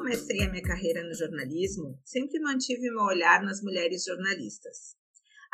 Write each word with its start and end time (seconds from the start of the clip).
comecei 0.00 0.40
a 0.40 0.48
minha 0.48 0.62
carreira 0.62 1.02
no 1.04 1.14
jornalismo, 1.14 2.00
sempre 2.02 2.40
mantive 2.40 2.88
meu 2.90 3.02
olhar 3.02 3.42
nas 3.42 3.60
mulheres 3.60 4.02
jornalistas. 4.02 4.96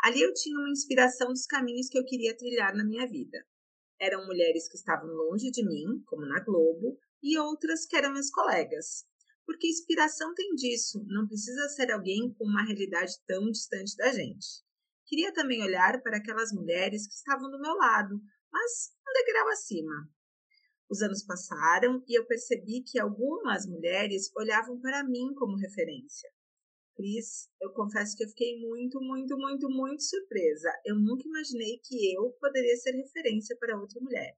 Ali 0.01 0.21
eu 0.21 0.33
tinha 0.33 0.57
uma 0.57 0.69
inspiração 0.69 1.27
dos 1.33 1.45
caminhos 1.45 1.89
que 1.89 1.99
eu 1.99 2.05
queria 2.05 2.35
trilhar 2.35 2.73
na 2.73 2.85
minha 2.85 3.05
vida. 3.05 3.45
Eram 3.99 4.25
mulheres 4.25 4.69
que 4.69 4.77
estavam 4.77 5.09
longe 5.09 5.51
de 5.51 5.65
mim, 5.67 6.01
como 6.05 6.25
na 6.25 6.39
Globo, 6.39 6.97
e 7.21 7.37
outras 7.37 7.85
que 7.85 7.97
eram 7.97 8.13
meus 8.13 8.29
colegas. 8.29 9.03
Porque 9.45 9.67
inspiração 9.67 10.33
tem 10.33 10.55
disso, 10.55 11.03
não 11.07 11.27
precisa 11.27 11.67
ser 11.67 11.91
alguém 11.91 12.33
com 12.33 12.45
uma 12.45 12.63
realidade 12.63 13.13
tão 13.25 13.51
distante 13.51 13.97
da 13.97 14.13
gente. 14.13 14.63
Queria 15.07 15.33
também 15.33 15.61
olhar 15.61 16.01
para 16.01 16.17
aquelas 16.17 16.53
mulheres 16.53 17.05
que 17.05 17.15
estavam 17.15 17.51
do 17.51 17.59
meu 17.59 17.73
lado, 17.73 18.17
mas 18.49 18.91
um 19.05 19.13
degrau 19.13 19.49
acima. 19.49 20.09
Os 20.89 21.01
anos 21.01 21.23
passaram 21.23 22.01
e 22.07 22.17
eu 22.17 22.25
percebi 22.25 22.81
que 22.81 22.99
algumas 22.99 23.65
mulheres 23.65 24.31
olhavam 24.35 24.79
para 24.79 25.03
mim 25.03 25.33
como 25.35 25.57
referência. 25.57 26.29
Cris, 26.95 27.49
eu 27.61 27.71
confesso 27.73 28.15
que 28.15 28.23
eu 28.23 28.29
fiquei 28.29 28.57
muito, 28.59 28.99
muito, 29.01 29.37
muito, 29.37 29.69
muito 29.69 30.01
surpresa. 30.01 30.71
Eu 30.85 30.95
nunca 30.95 31.27
imaginei 31.27 31.79
que 31.83 32.15
eu 32.15 32.31
poderia 32.39 32.75
ser 32.77 32.91
referência 32.91 33.55
para 33.59 33.79
outra 33.79 34.01
mulher. 34.01 34.33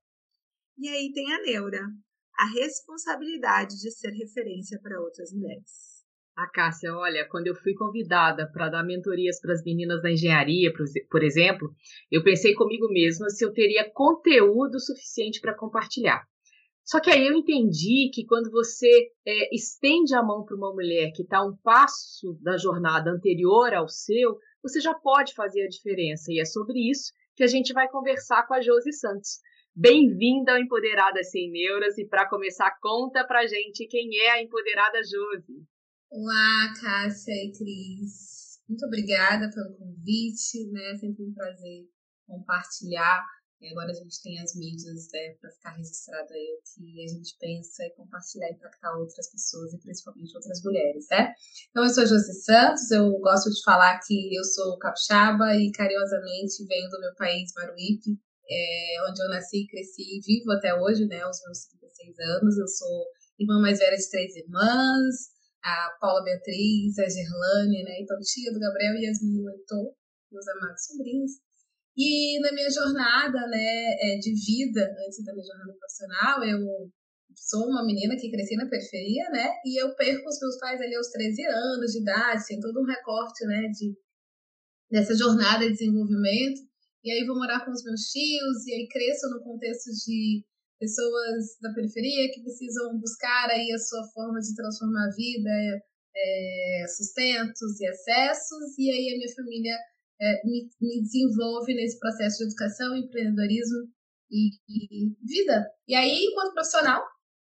E 0.78 0.90
aí 0.90 1.12
tem 1.14 1.32
a 1.32 1.42
Neura, 1.42 1.86
a 2.38 2.46
responsabilidade 2.46 3.80
de 3.80 3.92
ser 3.92 4.12
referência 4.12 4.80
para 4.82 5.00
outras 5.00 5.32
mulheres. 5.32 6.00
A 6.36 6.48
Cássia, 6.48 6.94
olha, 6.96 7.28
quando 7.28 7.48
eu 7.48 7.56
fui 7.56 7.74
convidada 7.74 8.50
para 8.50 8.70
dar 8.70 8.84
mentorias 8.84 9.42
para 9.42 9.54
as 9.54 9.64
meninas 9.64 10.02
da 10.02 10.10
engenharia, 10.10 10.72
por 11.10 11.22
exemplo, 11.22 11.70
eu 12.10 12.24
pensei 12.24 12.54
comigo 12.56 12.88
mesma 12.88 13.30
se 13.30 13.44
eu 13.44 13.52
teria 13.52 13.92
conteúdo 13.92 14.80
suficiente 14.80 15.42
para 15.42 15.54
compartilhar. 15.54 16.26
Só 16.90 17.00
que 17.00 17.12
aí 17.12 17.28
eu 17.28 17.36
entendi 17.36 18.10
que 18.12 18.26
quando 18.26 18.50
você 18.50 18.90
é, 19.24 19.56
estende 19.56 20.16
a 20.16 20.24
mão 20.24 20.44
para 20.44 20.56
uma 20.56 20.74
mulher 20.74 21.12
que 21.14 21.22
está 21.22 21.40
um 21.46 21.56
passo 21.58 22.36
da 22.42 22.58
jornada 22.58 23.12
anterior 23.12 23.72
ao 23.76 23.88
seu, 23.88 24.40
você 24.64 24.82
já 24.82 24.96
pode 24.96 25.36
fazer 25.36 25.62
a 25.62 25.70
diferença. 25.70 26.32
E 26.34 26.42
é 26.42 26.46
sobre 26.46 26.90
isso 26.90 27.14
que 27.36 27.44
a 27.44 27.48
gente 27.48 27.74
vai 27.74 27.88
conversar 27.88 28.48
com 28.48 28.56
a 28.56 28.62
Josi 28.62 28.92
Santos. 28.92 29.38
Bem-vinda 29.76 30.54
ao 30.54 30.58
Empoderadas 30.58 31.30
Sem 31.30 31.52
Neuras 31.52 31.96
e 32.00 32.08
para 32.08 32.28
começar, 32.28 32.76
conta 32.82 33.24
pra 33.24 33.46
gente 33.46 33.86
quem 33.86 34.18
é 34.22 34.32
a 34.32 34.42
Empoderada 34.42 34.98
Josi. 35.04 35.64
Olá, 36.10 36.74
Cássia 36.82 37.36
e 37.36 37.52
Cris. 37.52 38.64
Muito 38.68 38.84
obrigada 38.88 39.48
pelo 39.54 39.78
convite, 39.78 40.72
né? 40.72 40.94
É 40.94 40.98
sempre 40.98 41.24
um 41.24 41.34
prazer 41.36 41.86
compartilhar 42.26 43.24
e 43.62 43.68
agora 43.68 43.92
a 43.92 43.94
gente 43.94 44.22
tem 44.22 44.40
as 44.40 44.56
mídias 44.56 45.08
né, 45.12 45.36
para 45.42 45.52
ficar 45.52 45.72
registrado 45.72 46.34
aí 46.34 46.58
o 46.58 46.62
que 46.64 47.04
a 47.04 47.08
gente 47.08 47.36
pensa 47.40 47.84
e 47.84 47.92
compartilhar 47.92 48.50
e 48.50 48.54
impactar 48.54 48.98
outras 48.98 49.30
pessoas 49.30 49.74
e 49.74 49.80
principalmente 49.80 50.36
outras 50.36 50.62
mulheres, 50.64 51.06
né? 51.12 51.34
Então, 51.70 51.84
eu 51.84 51.90
sou 51.90 52.04
a 52.04 52.06
Josi 52.06 52.42
Santos, 52.42 52.90
eu 52.92 53.12
gosto 53.20 53.50
de 53.50 53.62
falar 53.64 54.00
que 54.00 54.34
eu 54.34 54.44
sou 54.46 54.78
capixaba 54.80 55.56
e 55.56 55.72
carinhosamente 55.72 56.66
venho 56.66 56.90
do 56.90 57.02
meu 57.02 57.14
país, 57.16 57.52
Maruípe, 57.54 58.18
é, 58.50 59.10
onde 59.10 59.22
eu 59.22 59.30
nasci, 59.30 59.68
cresci 59.68 60.04
e 60.18 60.22
vivo 60.22 60.52
até 60.52 60.74
hoje, 60.74 61.06
né? 61.06 61.22
Aos 61.22 61.40
meus 61.44 61.66
36 61.66 62.20
anos. 62.20 62.58
Eu 62.58 62.68
sou 62.68 63.06
irmã 63.38 63.60
mais 63.60 63.78
velha 63.78 63.96
de 63.96 64.10
três 64.10 64.36
irmãs, 64.38 65.16
a 65.62 65.98
Paula 66.00 66.24
Beatriz, 66.24 66.98
a 66.98 67.10
Gerlane, 67.10 67.84
né? 67.84 68.00
Então, 68.00 68.18
tia 68.22 68.52
do 68.52 68.60
Gabriel 68.60 68.96
e 68.96 69.06
Yasmin 69.06 69.44
Leitor, 69.44 69.94
meus 70.32 70.48
amados 70.48 70.86
sobrinhos. 70.86 71.49
E 72.00 72.40
na 72.40 72.54
minha 72.54 72.70
jornada 72.72 73.46
né, 73.48 73.96
é, 74.00 74.20
de 74.20 74.32
vida, 74.32 74.88
antes 75.06 75.20
da 75.26 75.34
minha 75.34 75.46
jornada 75.46 75.76
profissional, 75.78 76.42
eu 76.46 76.90
sou 77.36 77.68
uma 77.68 77.86
menina 77.86 78.16
que 78.16 78.32
cresci 78.32 78.56
na 78.56 78.70
periferia, 78.70 79.30
né? 79.32 79.52
E 79.66 79.76
eu 79.76 79.94
perco 79.96 80.30
os 80.30 80.40
meus 80.40 80.58
pais 80.60 80.80
ali 80.80 80.96
aos 80.96 81.10
13 81.10 81.44
anos 81.44 81.92
de 81.92 82.00
idade, 82.00 82.48
tem 82.48 82.60
todo 82.62 82.80
um 82.80 82.86
recorte, 82.86 83.46
né, 83.46 83.68
de, 83.68 83.94
dessa 84.90 85.14
jornada 85.14 85.66
de 85.66 85.74
desenvolvimento. 85.74 86.62
E 87.04 87.12
aí 87.12 87.26
vou 87.26 87.36
morar 87.36 87.66
com 87.66 87.72
os 87.72 87.84
meus 87.84 88.02
tios, 88.12 88.66
e 88.66 88.74
aí 88.76 88.88
cresço 88.88 89.30
no 89.32 89.44
contexto 89.44 89.92
de 90.08 90.42
pessoas 90.80 91.60
da 91.62 91.74
periferia 91.74 92.32
que 92.32 92.42
precisam 92.42 92.98
buscar 92.98 93.50
aí 93.50 93.74
a 93.74 93.78
sua 93.78 94.08
forma 94.14 94.40
de 94.40 94.56
transformar 94.56 95.04
a 95.04 95.16
vida, 95.16 95.84
é, 96.16 96.86
sustentos 96.88 97.78
e 97.82 97.88
acessos, 97.88 98.78
e 98.78 98.90
aí 98.90 99.14
a 99.14 99.18
minha 99.18 99.36
família 99.36 99.76
é, 100.22 100.46
me, 100.46 100.70
me, 100.82 101.02
desenvolve 101.02 101.74
nesse 101.74 101.98
processo 102.00 102.40
de 102.40 102.44
educação, 102.46 102.96
empreendedorismo 102.96 103.88
e, 104.30 104.50
e, 104.68 105.16
vida. 105.24 105.66
E 105.88 105.96
aí, 105.96 106.26
enquanto 106.26 106.54
profissional, 106.54 107.02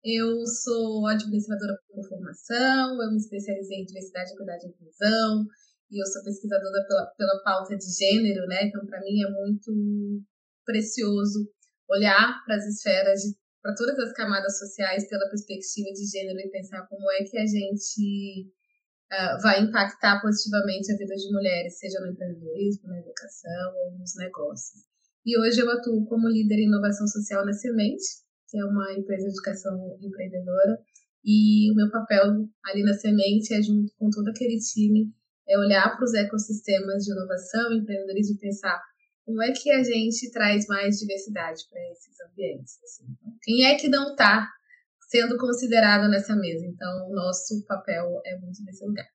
eu 0.04 0.46
sou 0.46 1.08
administradora 1.08 1.78
por 1.90 2.08
formação, 2.08 3.02
eu 3.02 3.12
me 3.12 3.18
especializei 3.18 3.80
em 3.80 3.86
diversidade, 3.86 4.32
equidade 4.32 4.66
e 4.66 4.70
inclusão, 4.70 5.46
e 5.92 6.02
eu 6.02 6.06
sou 6.06 6.24
pesquisadora 6.24 6.86
pela, 6.88 7.06
pela 7.18 7.44
pauta 7.44 7.76
de 7.76 7.86
gênero, 7.86 8.46
né? 8.48 8.66
Então, 8.66 8.86
para 8.86 9.02
mim 9.02 9.24
é 9.24 9.30
muito 9.30 10.24
precioso 10.64 11.50
olhar 11.90 12.44
para 12.46 12.56
as 12.56 12.66
esferas, 12.66 13.22
para 13.62 13.74
todas 13.74 13.98
as 14.00 14.14
camadas 14.14 14.60
sociais 14.60 15.10
pela 15.10 15.28
perspectiva 15.30 15.90
de 15.92 16.06
gênero 16.06 16.40
e 16.40 16.52
pensar 16.52 16.86
como 16.88 17.12
é 17.12 17.24
que 17.24 17.38
a 17.38 17.46
gente 17.46 18.48
uh, 19.12 19.42
vai 19.42 19.62
impactar 19.62 20.22
positivamente 20.22 20.92
a 20.92 20.98
vida 20.98 21.16
de 21.16 21.32
mulheres, 21.32 21.78
seja 21.78 22.00
no 22.00 22.12
empreendedorismo, 22.12 22.90
na 22.90 23.00
educação 23.00 23.74
ou 23.86 23.98
nos 23.98 24.16
negócios. 24.16 24.84
E 25.26 25.38
hoje 25.38 25.60
eu 25.60 25.70
atuo 25.70 26.06
como 26.06 26.30
líder 26.30 26.60
em 26.60 26.68
inovação 26.68 27.08
social 27.08 27.46
na 27.46 27.54
Semente, 27.54 28.04
que 28.50 28.58
é 28.58 28.66
uma 28.66 28.94
empresa 28.94 29.28
de 29.28 29.34
educação 29.34 29.98
empreendedora, 30.02 30.80
e 31.24 31.72
o 31.72 31.76
meu 31.76 31.92
papel 31.92 32.48
ali 32.66 32.84
na 32.84 32.94
Semente 32.94 33.54
é, 33.54 33.62
junto 33.62 33.94
com 33.98 34.10
todo 34.10 34.30
aquele 34.30 34.58
time, 34.58 35.12
é 35.48 35.58
olhar 35.58 35.96
para 35.96 36.06
os 36.06 36.14
ecossistemas 36.14 37.04
de 37.04 37.12
inovação, 37.12 37.74
empreendedorismo 37.74 38.36
e 38.36 38.40
pensar 38.40 38.82
como 39.26 39.44
é 39.44 39.52
que 39.52 39.72
a 39.72 39.84
gente 39.84 40.32
traz 40.32 40.66
mais 40.68 40.98
diversidade 40.98 41.62
para 41.70 41.82
esses 41.92 42.20
ambientes. 42.22 42.80
Assim. 42.84 43.04
Então, 43.12 43.34
quem 43.44 43.66
é 43.66 43.76
que 43.76 43.90
não 43.90 44.12
está 44.12 44.50
sendo 45.10 45.38
considerado 45.38 46.08
nessa 46.08 46.36
mesa? 46.36 46.66
Então, 46.66 47.10
o 47.10 47.14
nosso 47.14 47.66
papel 47.66 48.22
é 48.26 48.38
muito 48.38 48.64
nesse 48.64 48.86
lugar. 48.86 49.08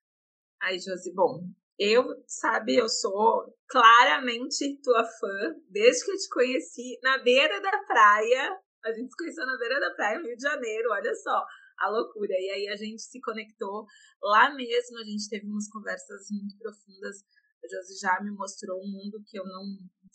Ai, 0.61 0.79
Josi, 0.79 1.15
bom, 1.15 1.49
eu, 1.79 2.05
sabe, 2.27 2.77
eu 2.77 2.89
sou 2.89 3.55
claramente 3.69 4.81
tua 4.83 5.05
fã, 5.05 5.55
desde 5.71 6.05
que 6.05 6.11
eu 6.11 6.17
te 6.17 6.29
conheci 6.29 6.99
na 7.03 7.19
beira 7.19 7.61
da 7.61 7.79
praia. 7.85 8.59
A 8.85 8.93
gente 8.93 9.11
se 9.11 9.17
conheceu 9.17 9.47
na 9.47 9.57
beira 9.57 9.81
da 9.81 9.95
praia, 9.95 10.19
no 10.19 10.27
Rio 10.27 10.37
de 10.37 10.43
Janeiro, 10.43 10.91
olha 10.91 11.15
só 11.15 11.45
a 11.79 11.91
loucura. 11.91 12.35
E 12.39 12.51
aí 12.51 12.69
a 12.69 12.77
gente 12.77 13.03
se 13.03 13.21
conectou 13.21 13.87
lá 14.23 14.55
mesmo, 14.55 14.99
a 14.99 15.05
gente 15.05 15.29
teve 15.29 15.47
umas 15.47 15.69
conversas 15.69 16.27
muito 16.31 16.57
profundas. 16.59 17.25
A 17.65 17.69
Josi 17.69 17.99
já 18.01 18.21
me 18.23 18.31
mostrou 18.33 18.79
um 18.81 18.91
mundo 18.91 19.23
que 19.27 19.39
eu 19.39 19.45
não. 19.45 19.63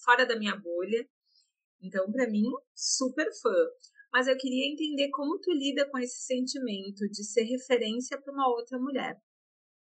fora 0.03 0.25
da 0.25 0.37
minha 0.37 0.55
bolha. 0.55 1.07
Então, 1.81 2.11
para 2.11 2.29
mim, 2.29 2.45
super 2.75 3.27
fã. 3.41 3.55
Mas 4.13 4.27
eu 4.27 4.37
queria 4.37 4.71
entender 4.71 5.09
como 5.11 5.39
tu 5.39 5.51
lida 5.51 5.87
com 5.89 5.97
esse 5.99 6.25
sentimento 6.25 7.07
de 7.09 7.23
ser 7.23 7.43
referência 7.43 8.19
para 8.19 8.33
uma 8.33 8.47
outra 8.49 8.79
mulher. 8.79 9.15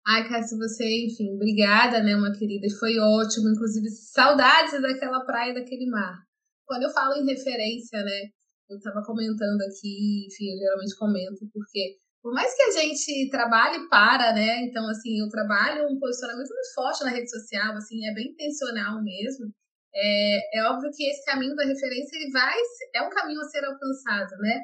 Ai, 0.08 0.28
Cássia, 0.28 0.58
você, 0.58 1.06
enfim, 1.06 1.36
obrigada, 1.36 2.02
né, 2.02 2.16
uma 2.16 2.32
querida. 2.32 2.68
Foi 2.80 2.98
ótimo, 2.98 3.50
inclusive, 3.50 3.90
saudades 3.90 4.82
daquela 4.82 5.24
praia, 5.26 5.54
daquele 5.54 5.90
mar. 5.90 6.18
Quando 6.66 6.84
eu 6.84 6.90
falo 6.90 7.16
em 7.16 7.26
referência, 7.26 8.04
né, 8.04 8.30
eu 8.70 8.78
estava 8.78 9.04
comentando 9.06 9.62
aqui, 9.62 10.28
enfim, 10.28 10.52
eu 10.54 10.58
geralmente 10.58 10.98
comento, 10.98 11.50
porque 11.54 11.98
por 12.22 12.34
mais 12.34 12.54
que 12.54 12.62
a 12.64 12.72
gente 12.72 13.30
trabalhe 13.30 13.88
para, 13.90 14.34
né? 14.34 14.66
Então, 14.66 14.88
assim, 14.90 15.20
eu 15.20 15.30
trabalho 15.30 15.88
um 15.90 16.00
posicionamento 16.00 16.50
muito 16.50 16.74
forte 16.76 17.04
na 17.04 17.12
rede 17.12 17.30
social, 17.30 17.74
assim, 17.76 18.06
é 18.06 18.14
bem 18.14 18.30
intencional 18.32 19.02
mesmo. 19.02 19.54
É, 19.94 20.60
é 20.60 20.64
óbvio 20.64 20.92
que 20.94 21.04
esse 21.10 21.26
caminho 21.26 21.56
da 21.56 21.66
referência 21.66 22.16
ele 22.16 22.32
vai 22.32 22.56
é 22.96 23.02
um 23.02 23.10
caminho 23.10 23.42
a 23.42 23.46
ser 23.46 23.64
alcançado, 23.66 24.38
né? 24.40 24.62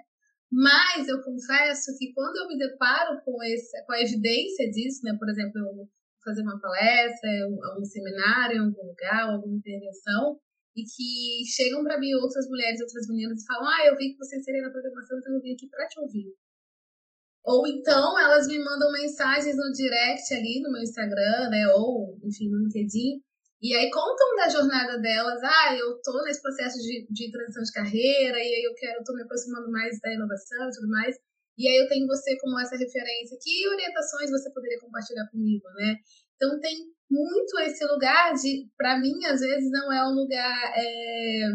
Mas 0.52 1.08
eu 1.08 1.22
confesso 1.22 1.98
que 1.98 2.14
quando 2.14 2.38
eu 2.38 2.48
me 2.48 2.58
deparo 2.58 3.20
com 3.26 3.44
esse, 3.44 3.86
com 3.86 3.94
a 3.94 4.02
evidência 4.02 4.70
disso, 4.70 5.02
né? 5.04 5.16
Por 5.18 5.30
exemplo, 5.30 5.60
eu 5.60 5.90
fazer 6.24 6.42
uma 6.42 6.60
palestra, 6.60 7.30
um, 7.48 7.82
um 7.82 7.86
seminário 7.86 8.58
em 8.58 8.66
algum 8.66 8.88
lugar, 8.88 9.30
alguma 9.30 9.56
intervenção, 9.56 10.40
e 10.76 10.84
que 10.84 11.46
chegam 11.50 11.84
para 11.84 12.00
mim 12.00 12.14
outras 12.16 12.48
mulheres, 12.50 12.82
outras 12.82 13.08
meninas 13.08 13.42
e 13.42 13.46
falam: 13.46 13.68
Ah, 13.68 13.86
eu 13.86 13.96
vi 13.96 14.12
que 14.12 14.18
você 14.18 14.42
seria 14.42 14.62
na 14.62 14.72
programação, 14.72 15.18
então 15.20 15.34
eu 15.34 15.42
vim 15.42 15.54
aqui 15.54 15.68
para 15.70 15.88
te 15.88 16.00
ouvir. 16.00 16.34
Ou 17.46 17.66
então 17.68 18.20
elas 18.20 18.48
me 18.48 18.58
mandam 18.60 18.92
mensagens 18.92 19.56
no 19.56 19.72
direct 19.72 20.34
ali 20.34 20.62
no 20.62 20.72
meu 20.72 20.82
Instagram, 20.82 21.50
né? 21.50 21.68
Ou, 21.76 22.18
enfim, 22.24 22.50
no 22.50 22.58
LinkedIn. 22.58 23.22
E 23.66 23.74
aí 23.74 23.90
contam 23.90 24.36
da 24.36 24.48
jornada 24.48 25.00
delas. 25.00 25.42
Ah, 25.42 25.76
eu 25.76 26.00
tô 26.04 26.22
nesse 26.22 26.40
processo 26.40 26.78
de, 26.78 27.08
de 27.10 27.32
transição 27.32 27.64
de 27.64 27.72
carreira, 27.72 28.38
e 28.38 28.54
aí 28.54 28.64
eu 28.64 28.76
quero, 28.76 29.04
tô 29.04 29.12
me 29.16 29.24
aproximando 29.24 29.72
mais 29.72 30.00
da 30.02 30.14
inovação 30.14 30.70
e 30.70 30.72
tudo 30.72 30.88
mais. 30.88 31.16
E 31.58 31.68
aí 31.68 31.78
eu 31.78 31.88
tenho 31.88 32.06
você 32.06 32.38
como 32.38 32.60
essa 32.60 32.78
referência. 32.78 33.40
Que 33.42 33.68
orientações 33.68 34.30
você 34.30 34.54
poderia 34.54 34.80
compartilhar 34.80 35.28
comigo, 35.32 35.68
né? 35.78 35.96
Então 36.36 36.60
tem 36.60 36.94
muito 37.10 37.58
esse 37.62 37.84
lugar 37.86 38.36
de, 38.36 38.70
para 38.78 39.00
mim, 39.00 39.26
às 39.26 39.42
vezes 39.42 39.72
não 39.72 39.92
é 39.92 40.08
um 40.10 40.14
lugar 40.14 40.74
é, 40.78 41.50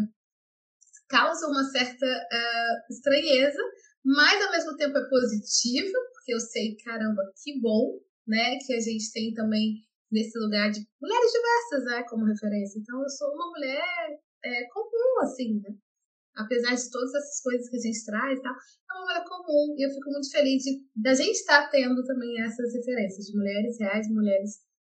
causa 1.07 1.47
uma 1.47 1.63
certa 1.63 2.05
uh, 2.05 2.93
estranheza, 2.93 3.61
mas 4.03 4.43
ao 4.43 4.51
mesmo 4.51 4.75
tempo 4.75 4.97
é 4.97 5.09
positivo, 5.09 5.93
porque 6.13 6.33
eu 6.33 6.41
sei, 6.41 6.75
caramba, 6.83 7.21
que 7.41 7.57
bom, 7.61 8.01
né, 8.27 8.57
que 8.65 8.73
a 8.73 8.81
gente 8.81 9.13
tem 9.13 9.33
também 9.33 9.75
nesse 10.11 10.37
lugar 10.37 10.69
de 10.69 10.85
mulheres 11.01 11.31
diversas, 11.31 11.85
né, 11.85 12.03
como 12.09 12.25
referência. 12.25 12.79
Então 12.79 13.01
eu 13.01 13.09
sou 13.09 13.29
uma 13.33 13.49
mulher 13.49 14.19
é, 14.43 14.67
comum, 14.73 15.21
assim, 15.21 15.61
né? 15.61 15.75
Apesar 16.35 16.75
de 16.75 16.89
todas 16.89 17.13
essas 17.13 17.41
coisas 17.41 17.69
que 17.69 17.75
a 17.75 17.79
gente 17.79 18.05
traz, 18.05 18.39
tá? 18.41 18.49
é 18.49 18.93
uma 18.93 19.05
mulher 19.05 19.23
comum 19.27 19.75
e 19.77 19.85
eu 19.85 19.89
fico 19.89 20.09
muito 20.11 20.31
feliz 20.31 20.63
de 20.63 20.79
da 20.95 21.13
gente 21.13 21.35
estar 21.35 21.69
tendo 21.69 22.03
também 22.05 22.41
essas 22.41 22.73
referências 22.73 23.25
de 23.25 23.37
mulheres 23.37 23.77
reais, 23.79 24.07
mulheres 24.09 24.51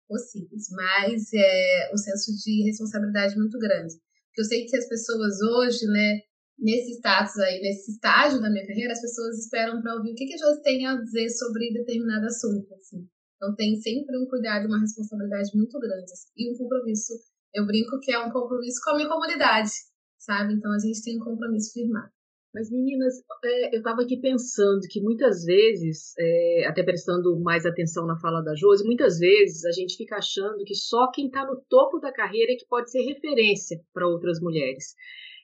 possíveis, 0.07 0.67
mas 0.71 1.33
é 1.33 1.91
o 1.93 1.97
senso 1.97 2.31
de 2.43 2.63
responsabilidade 2.67 3.37
muito 3.37 3.57
grande. 3.57 3.93
Porque 4.27 4.41
eu 4.41 4.45
sei 4.45 4.65
que 4.65 4.77
as 4.77 4.87
pessoas 4.87 5.41
hoje, 5.41 5.85
né, 5.87 6.19
nesse 6.59 6.91
status 6.97 7.37
aí, 7.37 7.61
nesse 7.61 7.91
estágio 7.91 8.41
da 8.41 8.49
minha 8.49 8.65
carreira, 8.65 8.93
as 8.93 9.01
pessoas 9.01 9.39
esperam 9.39 9.81
para 9.81 9.95
ouvir 9.95 10.11
o 10.11 10.15
que, 10.15 10.25
que 10.25 10.35
a 10.35 10.37
Josi 10.37 10.61
tem 10.61 10.85
a 10.85 10.95
dizer 10.95 11.29
sobre 11.29 11.73
determinado 11.73 12.25
assunto, 12.25 12.73
assim. 12.75 13.07
Então 13.45 13.55
tem 13.55 13.75
sempre 13.75 14.17
um 14.17 14.25
cuidado 14.25 14.65
uma 14.65 14.79
responsabilidade 14.79 15.51
muito 15.53 15.79
grande. 15.79 16.11
Assim, 16.11 16.29
e 16.35 16.51
um 16.51 16.57
compromisso, 16.57 17.13
eu 17.53 17.65
brinco 17.65 17.99
que 18.01 18.11
é 18.11 18.19
um 18.19 18.31
compromisso 18.31 18.81
com 18.83 18.91
a 18.91 18.95
minha 18.95 19.09
comunidade, 19.09 19.69
sabe? 20.17 20.53
Então 20.53 20.71
a 20.71 20.79
gente 20.79 21.03
tem 21.03 21.17
um 21.17 21.23
compromisso 21.23 21.71
firmado. 21.73 22.09
Mas, 22.51 22.71
meninas, 22.71 23.13
é, 23.43 23.75
eu 23.75 23.79
estava 23.79 24.01
aqui 24.01 24.17
pensando 24.17 24.79
que 24.89 25.01
muitas 25.01 25.43
vezes, 25.43 26.13
é, 26.17 26.65
até 26.67 26.83
prestando 26.83 27.37
mais 27.41 27.65
atenção 27.65 28.07
na 28.07 28.17
fala 28.17 28.41
da 28.41 28.55
Josi, 28.55 28.85
muitas 28.85 29.19
vezes 29.19 29.65
a 29.65 29.71
gente 29.73 29.97
fica 29.97 30.15
achando 30.15 30.63
que 30.63 30.73
só 30.73 31.11
quem 31.11 31.27
está 31.27 31.45
no 31.45 31.61
topo 31.69 31.99
da 31.99 32.13
carreira 32.13 32.53
é 32.53 32.55
que 32.55 32.65
pode 32.65 32.89
ser 32.89 33.01
referência 33.01 33.77
para 33.93 34.07
outras 34.07 34.39
mulheres. 34.39 34.95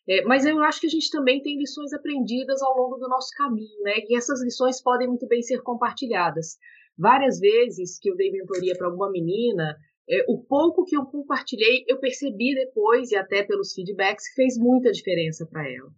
É, 0.10 0.24
mas 0.24 0.46
eu 0.46 0.58
acho 0.64 0.80
que 0.80 0.88
a 0.88 0.90
gente 0.90 1.12
também 1.12 1.44
tem 1.44 1.60
lições 1.60 1.94
aprendidas 1.94 2.62
ao 2.62 2.76
longo 2.78 2.96
do 2.96 3.10
nosso 3.10 3.30
caminho, 3.36 3.84
né? 3.84 3.96
E 4.10 4.16
essas 4.16 4.42
lições 4.42 4.82
podem 4.82 5.08
muito 5.08 5.28
bem 5.28 5.42
ser 5.42 5.62
compartilhadas. 5.62 6.58
Várias 6.98 7.40
vezes 7.40 7.98
que 8.00 8.10
eu 8.10 8.16
dei 8.16 8.32
mentoria 8.32 8.76
para 8.78 8.88
alguma 8.88 9.12
menina, 9.12 9.78
é, 10.10 10.26
o 10.28 10.44
pouco 10.44 10.84
que 10.86 10.96
eu 10.96 11.06
compartilhei, 11.06 11.86
eu 11.88 12.00
percebi 12.00 12.54
depois, 12.54 13.12
e 13.12 13.16
até 13.16 13.44
pelos 13.44 13.74
feedbacks, 13.74 14.28
que 14.30 14.36
fez 14.36 14.58
muita 14.58 14.92
diferença 14.92 15.46
para 15.46 15.68
ela. 15.70 15.92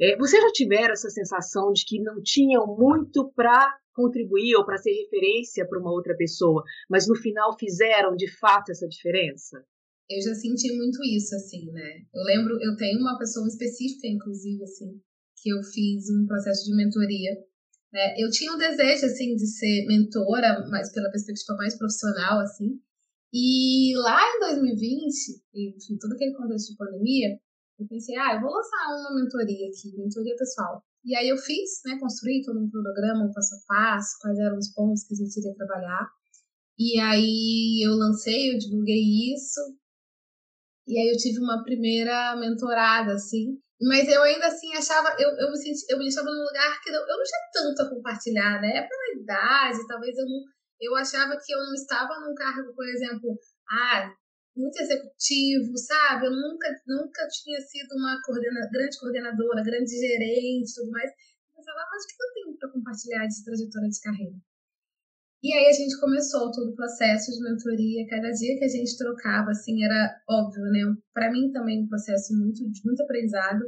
É, 0.00 0.16
vocês 0.16 0.42
já 0.42 0.50
tiveram 0.50 0.92
essa 0.92 1.08
sensação 1.08 1.72
de 1.72 1.84
que 1.84 2.00
não 2.00 2.20
tinham 2.22 2.66
muito 2.66 3.32
para 3.34 3.72
contribuir 3.94 4.56
ou 4.56 4.64
para 4.64 4.76
ser 4.76 4.90
referência 4.90 5.66
para 5.66 5.78
uma 5.78 5.92
outra 5.92 6.16
pessoa, 6.16 6.64
mas 6.90 7.06
no 7.06 7.14
final 7.14 7.56
fizeram 7.56 8.16
de 8.16 8.28
fato 8.38 8.72
essa 8.72 8.88
diferença? 8.88 9.64
Eu 10.10 10.20
já 10.20 10.34
senti 10.34 10.76
muito 10.76 11.02
isso, 11.04 11.34
assim, 11.34 11.70
né? 11.72 12.02
Eu 12.12 12.22
lembro, 12.24 12.58
eu 12.60 12.76
tenho 12.76 12.98
uma 13.00 13.16
pessoa 13.18 13.46
específica, 13.46 14.06
inclusive, 14.06 14.62
assim, 14.64 15.00
que 15.40 15.48
eu 15.48 15.62
fiz 15.62 16.10
um 16.10 16.26
processo 16.26 16.64
de 16.64 16.76
mentoria. 16.76 17.30
Né? 17.94 18.14
Eu 18.18 18.28
tinha 18.28 18.52
um 18.52 18.58
desejo, 18.58 19.06
assim, 19.06 19.36
de 19.36 19.46
ser 19.46 19.86
mentora, 19.86 20.66
mas 20.68 20.92
pela 20.92 21.10
perspectiva 21.12 21.56
mais 21.56 21.78
profissional, 21.78 22.40
assim. 22.40 22.80
E 23.32 23.94
lá 23.98 24.18
em 24.20 24.40
2020, 24.40 25.42
enfim, 25.54 25.96
todo 26.00 26.12
aquele 26.12 26.34
contexto 26.34 26.72
de 26.72 26.76
pandemia, 26.76 27.38
eu 27.78 27.86
pensei, 27.86 28.16
ah, 28.16 28.34
eu 28.34 28.40
vou 28.40 28.50
lançar 28.50 29.10
uma 29.10 29.22
mentoria 29.22 29.68
aqui, 29.68 29.96
mentoria 29.96 30.34
pessoal. 30.36 30.82
E 31.04 31.14
aí 31.14 31.28
eu 31.28 31.36
fiz, 31.36 31.82
né, 31.84 31.96
construí 32.00 32.42
todo 32.44 32.58
um 32.58 32.70
programa, 32.70 33.26
um 33.26 33.32
passo 33.32 33.54
a 33.54 33.58
passo, 33.68 34.18
quais 34.20 34.38
eram 34.38 34.58
os 34.58 34.72
pontos 34.72 35.04
que 35.04 35.14
a 35.14 35.16
gente 35.16 35.38
iria 35.38 35.54
trabalhar. 35.54 36.08
E 36.76 36.98
aí 36.98 37.86
eu 37.86 37.92
lancei, 37.92 38.54
eu 38.54 38.58
divulguei 38.58 39.34
isso, 39.34 39.60
e 40.86 40.98
aí 40.98 41.10
eu 41.10 41.16
tive 41.16 41.38
uma 41.38 41.62
primeira 41.62 42.34
mentorada, 42.36 43.12
assim. 43.12 43.58
Mas 43.84 44.08
eu 44.08 44.22
ainda 44.22 44.46
assim 44.46 44.74
achava, 44.74 45.14
eu, 45.20 45.28
eu, 45.36 45.50
me, 45.50 45.58
senti, 45.58 45.84
eu 45.90 45.98
me 45.98 46.04
deixava 46.04 46.30
num 46.30 46.44
lugar 46.44 46.80
que 46.80 46.88
eu, 46.88 46.94
eu 46.94 47.16
não 47.18 47.22
tinha 47.22 47.50
tanto 47.52 47.82
a 47.82 47.90
compartilhar, 47.90 48.60
né? 48.62 48.78
É 48.78 48.88
pela 48.88 49.20
idade, 49.20 49.86
talvez 49.86 50.16
eu 50.16 50.24
não. 50.24 50.40
Eu 50.80 50.96
achava 50.96 51.36
que 51.36 51.52
eu 51.52 51.58
não 51.58 51.74
estava 51.74 52.18
num 52.20 52.34
cargo, 52.34 52.74
por 52.74 52.88
exemplo, 52.88 53.38
ah, 53.68 54.10
muito 54.56 54.80
executivo, 54.80 55.76
sabe? 55.76 56.26
Eu 56.26 56.30
nunca, 56.32 56.68
nunca 56.86 57.28
tinha 57.28 57.60
sido 57.60 57.92
uma 57.96 58.18
coordena, 58.24 58.68
grande 58.72 58.98
coordenadora, 58.98 59.62
grande 59.62 59.90
gerente 59.90 60.74
tudo 60.74 60.90
mais. 60.90 61.10
Eu 61.10 61.54
pensava, 61.54 61.86
mas 61.90 62.04
o 62.04 62.06
que 62.06 62.14
eu 62.14 62.32
tenho 62.34 62.58
para 62.58 62.72
compartilhar 62.72 63.26
de 63.26 63.44
trajetória 63.44 63.88
de 63.90 64.00
carreira? 64.00 64.36
E 65.44 65.52
aí 65.52 65.66
a 65.66 65.72
gente 65.72 66.00
começou 66.00 66.50
todo 66.50 66.70
o 66.70 66.74
processo 66.74 67.30
de 67.30 67.42
mentoria. 67.42 68.08
Cada 68.08 68.30
dia 68.30 68.58
que 68.58 68.64
a 68.64 68.68
gente 68.68 68.96
trocava, 68.96 69.50
assim, 69.50 69.84
era 69.84 70.18
óbvio, 70.26 70.64
né? 70.72 70.80
Para 71.12 71.30
mim 71.30 71.52
também 71.52 71.82
um 71.84 71.86
processo 71.86 72.34
muito, 72.34 72.64
de 72.64 72.80
muito 72.82 73.02
aprendizado. 73.02 73.60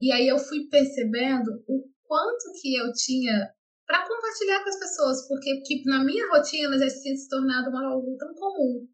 E 0.00 0.10
aí 0.10 0.26
eu 0.26 0.36
fui 0.36 0.66
percebendo 0.68 1.62
o 1.68 1.88
quanto 2.08 2.50
que 2.60 2.74
eu 2.74 2.92
tinha 2.92 3.54
para 3.86 4.02
compartilhar 4.02 4.64
com 4.64 4.68
as 4.68 4.80
pessoas, 4.80 5.28
porque 5.28 5.60
que 5.60 5.84
na 5.84 6.04
minha 6.04 6.28
rotina 6.28 6.76
já 6.76 6.88
tinha 6.88 7.14
se 7.14 7.28
tornado 7.28 7.70
algo 7.76 8.16
tão 8.18 8.34
comum, 8.34 8.88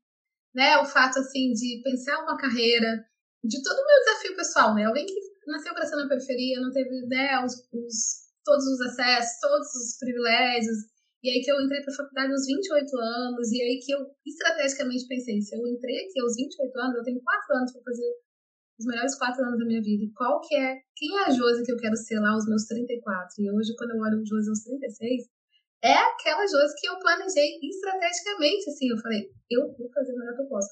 né? 0.54 0.76
O 0.80 0.84
fato 0.84 1.18
assim 1.18 1.52
de 1.54 1.80
pensar 1.82 2.22
uma 2.24 2.36
carreira, 2.36 3.06
de 3.42 3.62
todo 3.62 3.78
o 3.78 3.86
meu 3.86 3.98
desafio 4.04 4.36
pessoal, 4.36 4.74
né? 4.74 4.84
Alguém 4.84 5.06
que 5.06 5.14
nasceu 5.46 5.74
crescendo 5.74 6.02
na 6.02 6.08
periferia, 6.10 6.60
não 6.60 6.72
teve 6.72 6.90
né, 7.06 7.42
os, 7.42 7.54
os, 7.72 7.96
todos 8.44 8.66
os 8.66 8.80
acessos, 8.82 9.40
todos 9.40 9.66
os 9.68 9.98
privilégios, 9.98 10.92
e 11.22 11.30
aí 11.30 11.40
que 11.40 11.50
eu 11.50 11.60
entrei 11.62 11.80
para 11.82 11.92
a 11.92 11.96
faculdade 11.96 12.32
aos 12.32 12.46
28 12.46 12.96
anos, 12.98 13.52
e 13.52 13.62
aí 13.62 13.78
que 13.78 13.92
eu 13.94 14.00
estrategicamente 14.26 15.06
pensei, 15.06 15.40
se 15.40 15.54
eu 15.54 15.64
entrei 15.66 16.02
aqui 16.02 16.20
aos 16.20 16.34
28 16.34 16.78
anos, 16.80 16.96
eu 16.96 17.04
tenho 17.04 17.22
4 17.22 17.56
anos 17.56 17.72
para 17.72 17.82
fazer 17.82 18.10
os 18.78 18.86
melhores 18.86 19.14
4 19.14 19.44
anos 19.44 19.58
da 19.58 19.64
minha 19.64 19.80
vida. 19.80 20.02
E 20.02 20.12
qual 20.12 20.40
que 20.40 20.56
é, 20.56 20.82
quem 20.96 21.16
é 21.18 21.24
a 21.26 21.30
Josi 21.30 21.62
que 21.62 21.70
eu 21.70 21.78
quero 21.78 21.96
ser 21.96 22.18
lá 22.18 22.34
aos 22.34 22.46
meus 22.48 22.64
34? 22.66 23.38
E 23.38 23.50
hoje, 23.50 23.74
quando 23.78 23.90
eu 23.94 24.02
olho 24.02 24.26
Josi 24.26 24.48
aos 24.48 24.64
36, 24.64 25.30
é 25.84 25.94
aquela 25.94 26.42
Josi 26.42 26.74
que 26.78 26.88
eu 26.88 26.98
planejei 26.98 27.58
estrategicamente, 27.62 28.70
assim, 28.70 28.90
eu 28.90 28.98
falei, 28.98 29.30
eu 29.50 29.70
vou 29.78 29.90
fazer 29.94 30.12
o 30.12 30.18
melhor 30.18 30.34
que 30.34 30.42
eu 30.42 30.48
posso. 30.48 30.70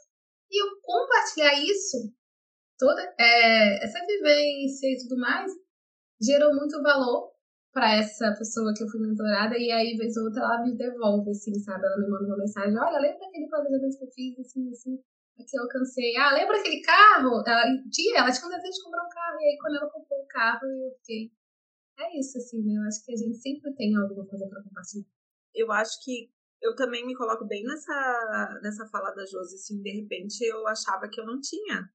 E 0.50 0.62
eu 0.62 0.66
compartilhar 0.82 1.54
isso, 1.62 2.10
toda 2.76 3.02
é, 3.18 3.84
essa 3.84 4.04
vivência 4.04 4.86
e 4.86 4.98
tudo 4.98 5.20
mais, 5.20 5.52
gerou 6.20 6.54
muito 6.54 6.82
valor 6.82 7.30
para 7.72 7.96
essa 7.96 8.34
pessoa 8.36 8.72
que 8.74 8.82
eu 8.82 8.88
fui 8.88 9.00
mentorada 9.00 9.56
e 9.56 9.70
aí, 9.70 9.96
vez 9.96 10.16
ou 10.16 10.24
outra, 10.24 10.42
ela 10.42 10.62
me 10.64 10.76
devolve, 10.76 11.30
assim, 11.30 11.54
sabe? 11.60 11.86
Ela 11.86 11.98
me 11.98 12.08
manda 12.08 12.26
uma 12.26 12.38
mensagem, 12.38 12.76
olha, 12.76 12.98
lembra 12.98 13.26
aquele 13.26 13.48
planejamento 13.48 13.98
que 13.98 14.04
eu 14.04 14.10
fiz, 14.10 14.38
assim, 14.40 14.70
assim, 14.70 14.96
que 15.46 15.56
eu 15.56 15.62
alcancei. 15.62 16.16
Ah, 16.16 16.34
lembra 16.34 16.58
aquele 16.58 16.82
carro? 16.82 17.42
Ela 17.46 17.64
tinha, 17.90 18.18
ela 18.18 18.28
um 18.28 18.30
desejo 18.30 18.72
de 18.72 18.82
comprar 18.84 19.04
um 19.04 19.08
carro, 19.08 19.36
e 19.40 19.44
aí 19.44 19.58
quando 19.60 19.76
ela 19.76 19.90
comprou 19.90 20.20
o 20.20 20.26
carro, 20.26 20.66
eu 20.66 20.92
fiquei... 20.98 21.30
É 21.98 22.18
isso, 22.18 22.38
assim, 22.38 22.62
né? 22.64 22.74
Eu 22.76 22.82
acho 22.88 23.04
que 23.04 23.12
a 23.12 23.16
gente 23.16 23.36
sempre 23.36 23.74
tem 23.74 23.94
alguma 23.94 24.26
coisa 24.26 24.48
para 24.48 24.62
compartilhar. 24.62 25.04
Eu 25.54 25.70
acho 25.70 26.02
que 26.02 26.30
eu 26.62 26.74
também 26.74 27.06
me 27.06 27.14
coloco 27.14 27.46
bem 27.46 27.62
nessa, 27.64 28.60
nessa 28.62 28.86
fala 28.88 29.10
da 29.12 29.24
Josi, 29.24 29.54
assim, 29.54 29.82
de 29.82 30.00
repente 30.00 30.42
eu 30.44 30.66
achava 30.66 31.08
que 31.08 31.20
eu 31.20 31.26
não 31.26 31.40
tinha 31.40 31.90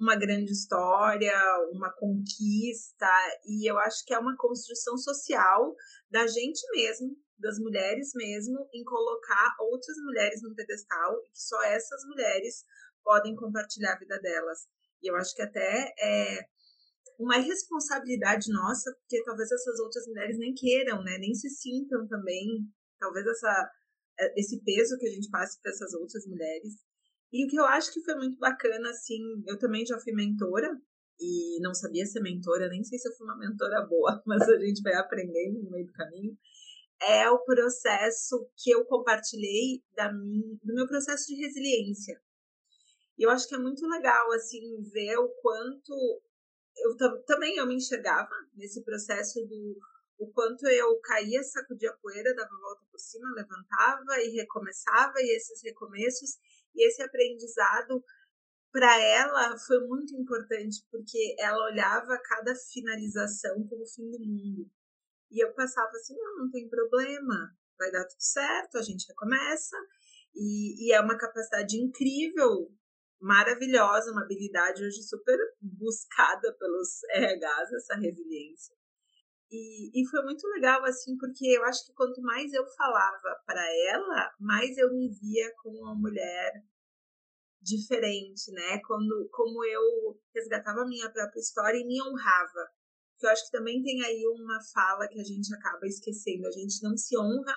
uma 0.00 0.16
grande 0.16 0.50
história, 0.50 1.32
uma 1.72 1.92
conquista, 1.92 3.06
e 3.44 3.70
eu 3.70 3.78
acho 3.78 4.04
que 4.06 4.14
é 4.14 4.18
uma 4.18 4.34
construção 4.36 4.96
social 4.96 5.76
da 6.10 6.26
gente 6.26 6.60
mesmo, 6.72 7.14
das 7.38 7.58
mulheres 7.58 8.10
mesmo, 8.14 8.66
em 8.72 8.82
colocar 8.82 9.56
outras 9.60 9.96
mulheres 9.98 10.42
no 10.42 10.54
pedestal 10.54 11.20
e 11.26 11.30
que 11.30 11.38
só 11.38 11.62
essas 11.64 12.02
mulheres 12.06 12.64
podem 13.04 13.36
compartilhar 13.36 13.92
a 13.92 13.98
vida 13.98 14.18
delas. 14.20 14.60
E 15.02 15.10
eu 15.10 15.16
acho 15.16 15.34
que 15.34 15.42
até 15.42 15.94
é 15.98 16.46
uma 17.18 17.36
irresponsabilidade 17.36 18.50
nossa, 18.50 18.90
porque 18.94 19.22
talvez 19.24 19.52
essas 19.52 19.78
outras 19.80 20.06
mulheres 20.06 20.38
nem 20.38 20.54
queiram, 20.54 21.02
né, 21.02 21.18
nem 21.18 21.34
se 21.34 21.50
sintam 21.50 22.08
também, 22.08 22.46
talvez 22.98 23.26
essa 23.26 23.70
esse 24.36 24.62
peso 24.62 24.98
que 24.98 25.06
a 25.06 25.10
gente 25.10 25.30
passe 25.30 25.58
para 25.62 25.72
essas 25.72 25.94
outras 25.94 26.26
mulheres 26.26 26.74
e 27.32 27.44
o 27.44 27.48
que 27.48 27.58
eu 27.58 27.64
acho 27.64 27.92
que 27.92 28.02
foi 28.02 28.14
muito 28.16 28.38
bacana, 28.38 28.90
assim, 28.90 29.20
eu 29.46 29.58
também 29.58 29.86
já 29.86 29.98
fui 29.98 30.12
mentora 30.12 30.70
e 31.18 31.60
não 31.60 31.74
sabia 31.74 32.06
ser 32.06 32.20
mentora, 32.20 32.68
nem 32.68 32.82
sei 32.82 32.98
se 32.98 33.08
eu 33.08 33.12
fui 33.12 33.26
uma 33.26 33.38
mentora 33.38 33.82
boa, 33.86 34.22
mas 34.26 34.42
a 34.48 34.58
gente 34.58 34.82
vai 34.82 34.94
aprendendo 34.94 35.62
no 35.62 35.70
meio 35.70 35.86
do 35.86 35.92
caminho. 35.92 36.36
É 37.02 37.30
o 37.30 37.38
processo 37.44 38.50
que 38.56 38.70
eu 38.70 38.84
compartilhei 38.84 39.82
da 39.94 40.12
mim, 40.12 40.58
do 40.62 40.74
meu 40.74 40.86
processo 40.86 41.26
de 41.28 41.34
resiliência. 41.34 42.20
E 43.16 43.22
eu 43.22 43.30
acho 43.30 43.48
que 43.48 43.54
é 43.54 43.58
muito 43.58 43.86
legal, 43.86 44.32
assim, 44.32 44.82
ver 44.82 45.16
o 45.18 45.28
quanto 45.40 46.22
eu 46.78 47.22
também 47.24 47.56
eu 47.56 47.66
me 47.66 47.74
enxergava 47.74 48.30
nesse 48.54 48.82
processo 48.82 49.44
do 49.46 49.78
o 50.18 50.30
quanto 50.32 50.66
eu 50.66 51.00
caía, 51.00 51.42
sacudia 51.42 51.90
a 51.90 51.96
poeira, 51.96 52.34
dava 52.34 52.54
volta 52.60 52.84
por 52.90 52.98
cima, 52.98 53.32
levantava 53.34 54.20
e 54.20 54.36
recomeçava, 54.36 55.14
e 55.16 55.34
esses 55.34 55.62
recomeços 55.62 56.36
e 56.74 56.86
esse 56.86 57.02
aprendizado 57.02 58.02
para 58.72 58.98
ela 59.00 59.58
foi 59.58 59.80
muito 59.86 60.14
importante 60.14 60.84
porque 60.90 61.34
ela 61.38 61.64
olhava 61.66 62.20
cada 62.22 62.54
finalização 62.54 63.66
como 63.68 63.82
o 63.82 63.86
fim 63.86 64.10
do 64.10 64.18
mundo. 64.20 64.70
E 65.30 65.42
eu 65.42 65.52
passava 65.54 65.90
assim: 65.90 66.16
não, 66.16 66.38
não 66.38 66.50
tem 66.50 66.68
problema, 66.68 67.56
vai 67.78 67.90
dar 67.90 68.04
tudo 68.04 68.22
certo, 68.22 68.78
a 68.78 68.82
gente 68.82 69.06
recomeça. 69.08 69.76
E, 70.34 70.86
e 70.86 70.92
é 70.92 71.00
uma 71.00 71.18
capacidade 71.18 71.76
incrível, 71.76 72.72
maravilhosa, 73.20 74.12
uma 74.12 74.22
habilidade 74.22 74.84
hoje 74.84 75.02
super 75.02 75.36
buscada 75.60 76.52
pelos 76.54 77.00
RHs, 77.12 77.72
essa 77.72 77.94
resiliência. 77.96 78.79
E, 79.50 79.90
e 80.00 80.06
foi 80.08 80.22
muito 80.22 80.46
legal, 80.48 80.84
assim, 80.84 81.16
porque 81.18 81.44
eu 81.46 81.64
acho 81.64 81.84
que 81.84 81.92
quanto 81.94 82.22
mais 82.22 82.52
eu 82.52 82.64
falava 82.76 83.36
para 83.44 83.64
ela, 83.88 84.32
mais 84.38 84.78
eu 84.78 84.94
me 84.94 85.08
via 85.08 85.52
como 85.56 85.78
uma 85.80 85.94
mulher 85.94 86.52
diferente, 87.60 88.50
né? 88.52 88.80
Quando, 88.86 89.28
como 89.32 89.64
eu 89.64 90.18
resgatava 90.34 90.82
a 90.82 90.88
minha 90.88 91.10
própria 91.10 91.40
história 91.40 91.78
e 91.78 91.86
me 91.86 92.00
honrava. 92.00 92.70
Que 93.18 93.26
eu 93.26 93.30
acho 93.30 93.44
que 93.46 93.50
também 93.50 93.82
tem 93.82 94.02
aí 94.02 94.22
uma 94.28 94.58
fala 94.72 95.08
que 95.08 95.20
a 95.20 95.24
gente 95.24 95.52
acaba 95.54 95.86
esquecendo. 95.86 96.46
A 96.46 96.52
gente 96.52 96.82
não 96.82 96.96
se 96.96 97.18
honra 97.18 97.54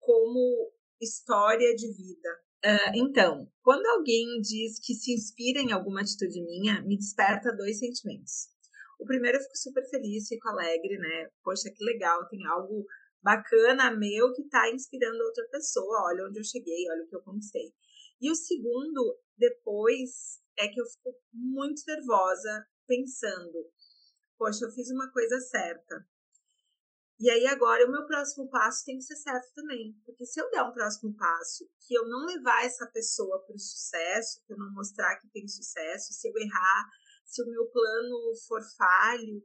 como 0.00 0.72
história 1.00 1.74
de 1.74 1.88
vida. 1.92 2.28
Uh, 2.64 2.92
então, 2.94 3.46
quando 3.62 3.84
alguém 3.86 4.40
diz 4.40 4.78
que 4.80 4.94
se 4.94 5.12
inspira 5.12 5.60
em 5.60 5.72
alguma 5.72 6.00
atitude 6.00 6.40
minha, 6.42 6.80
me 6.82 6.96
desperta 6.96 7.54
dois 7.54 7.78
sentimentos. 7.78 8.53
O 9.04 9.06
primeiro, 9.06 9.36
eu 9.36 9.42
fico 9.42 9.58
super 9.58 9.86
feliz, 9.90 10.26
fico 10.26 10.48
alegre, 10.48 10.96
né? 10.96 11.28
Poxa, 11.42 11.70
que 11.70 11.84
legal, 11.84 12.26
tem 12.26 12.42
algo 12.46 12.86
bacana 13.22 13.94
meu 13.94 14.32
que 14.32 14.40
está 14.40 14.70
inspirando 14.70 15.22
outra 15.22 15.46
pessoa. 15.50 16.06
Olha 16.06 16.26
onde 16.26 16.40
eu 16.40 16.44
cheguei, 16.44 16.90
olha 16.90 17.04
o 17.04 17.06
que 17.06 17.14
eu 17.14 17.22
conquistei. 17.22 17.74
E 18.18 18.30
o 18.30 18.34
segundo, 18.34 19.18
depois, 19.36 20.40
é 20.58 20.68
que 20.68 20.80
eu 20.80 20.86
fico 20.86 21.14
muito 21.34 21.82
nervosa 21.86 22.66
pensando: 22.86 23.70
poxa, 24.38 24.64
eu 24.64 24.70
fiz 24.70 24.88
uma 24.90 25.12
coisa 25.12 25.38
certa. 25.38 26.06
E 27.20 27.28
aí 27.28 27.46
agora 27.46 27.86
o 27.86 27.92
meu 27.92 28.06
próximo 28.06 28.48
passo 28.48 28.86
tem 28.86 28.96
que 28.96 29.04
ser 29.04 29.16
certo 29.16 29.52
também, 29.54 29.94
porque 30.06 30.24
se 30.24 30.40
eu 30.40 30.50
der 30.50 30.62
um 30.62 30.72
próximo 30.72 31.14
passo 31.14 31.68
que 31.86 31.94
eu 31.94 32.08
não 32.08 32.24
levar 32.24 32.64
essa 32.64 32.86
pessoa 32.86 33.38
para 33.44 33.54
o 33.54 33.58
sucesso, 33.58 34.42
que 34.46 34.52
eu 34.54 34.56
não 34.56 34.72
mostrar 34.72 35.16
que 35.18 35.28
tem 35.28 35.46
sucesso, 35.46 36.14
se 36.14 36.26
eu 36.26 36.36
errar, 36.38 36.90
se 37.24 37.42
o 37.42 37.50
meu 37.50 37.66
plano 37.66 38.32
for 38.46 38.60
falho, 38.76 39.42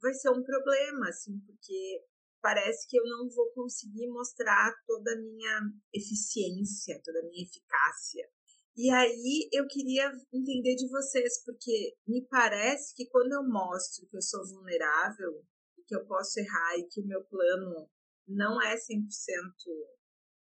vai 0.00 0.12
ser 0.14 0.30
um 0.30 0.42
problema, 0.42 1.08
assim, 1.08 1.38
porque 1.46 2.04
parece 2.40 2.88
que 2.88 2.98
eu 2.98 3.04
não 3.04 3.28
vou 3.28 3.50
conseguir 3.52 4.08
mostrar 4.08 4.72
toda 4.86 5.12
a 5.12 5.16
minha 5.16 5.60
eficiência, 5.94 7.00
toda 7.04 7.20
a 7.20 7.24
minha 7.24 7.44
eficácia. 7.44 8.28
E 8.76 8.90
aí 8.90 9.48
eu 9.52 9.66
queria 9.66 10.10
entender 10.32 10.74
de 10.74 10.88
vocês, 10.88 11.44
porque 11.44 11.96
me 12.06 12.26
parece 12.28 12.94
que 12.94 13.06
quando 13.08 13.32
eu 13.32 13.42
mostro 13.42 14.06
que 14.08 14.16
eu 14.16 14.22
sou 14.22 14.46
vulnerável, 14.46 15.44
que 15.86 15.96
eu 15.96 16.06
posso 16.06 16.38
errar 16.38 16.78
e 16.78 16.86
que 16.86 17.00
o 17.00 17.06
meu 17.06 17.22
plano 17.24 17.90
não 18.26 18.62
é 18.62 18.76
100% 18.76 19.02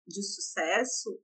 de 0.08 0.24
sucesso, 0.24 1.19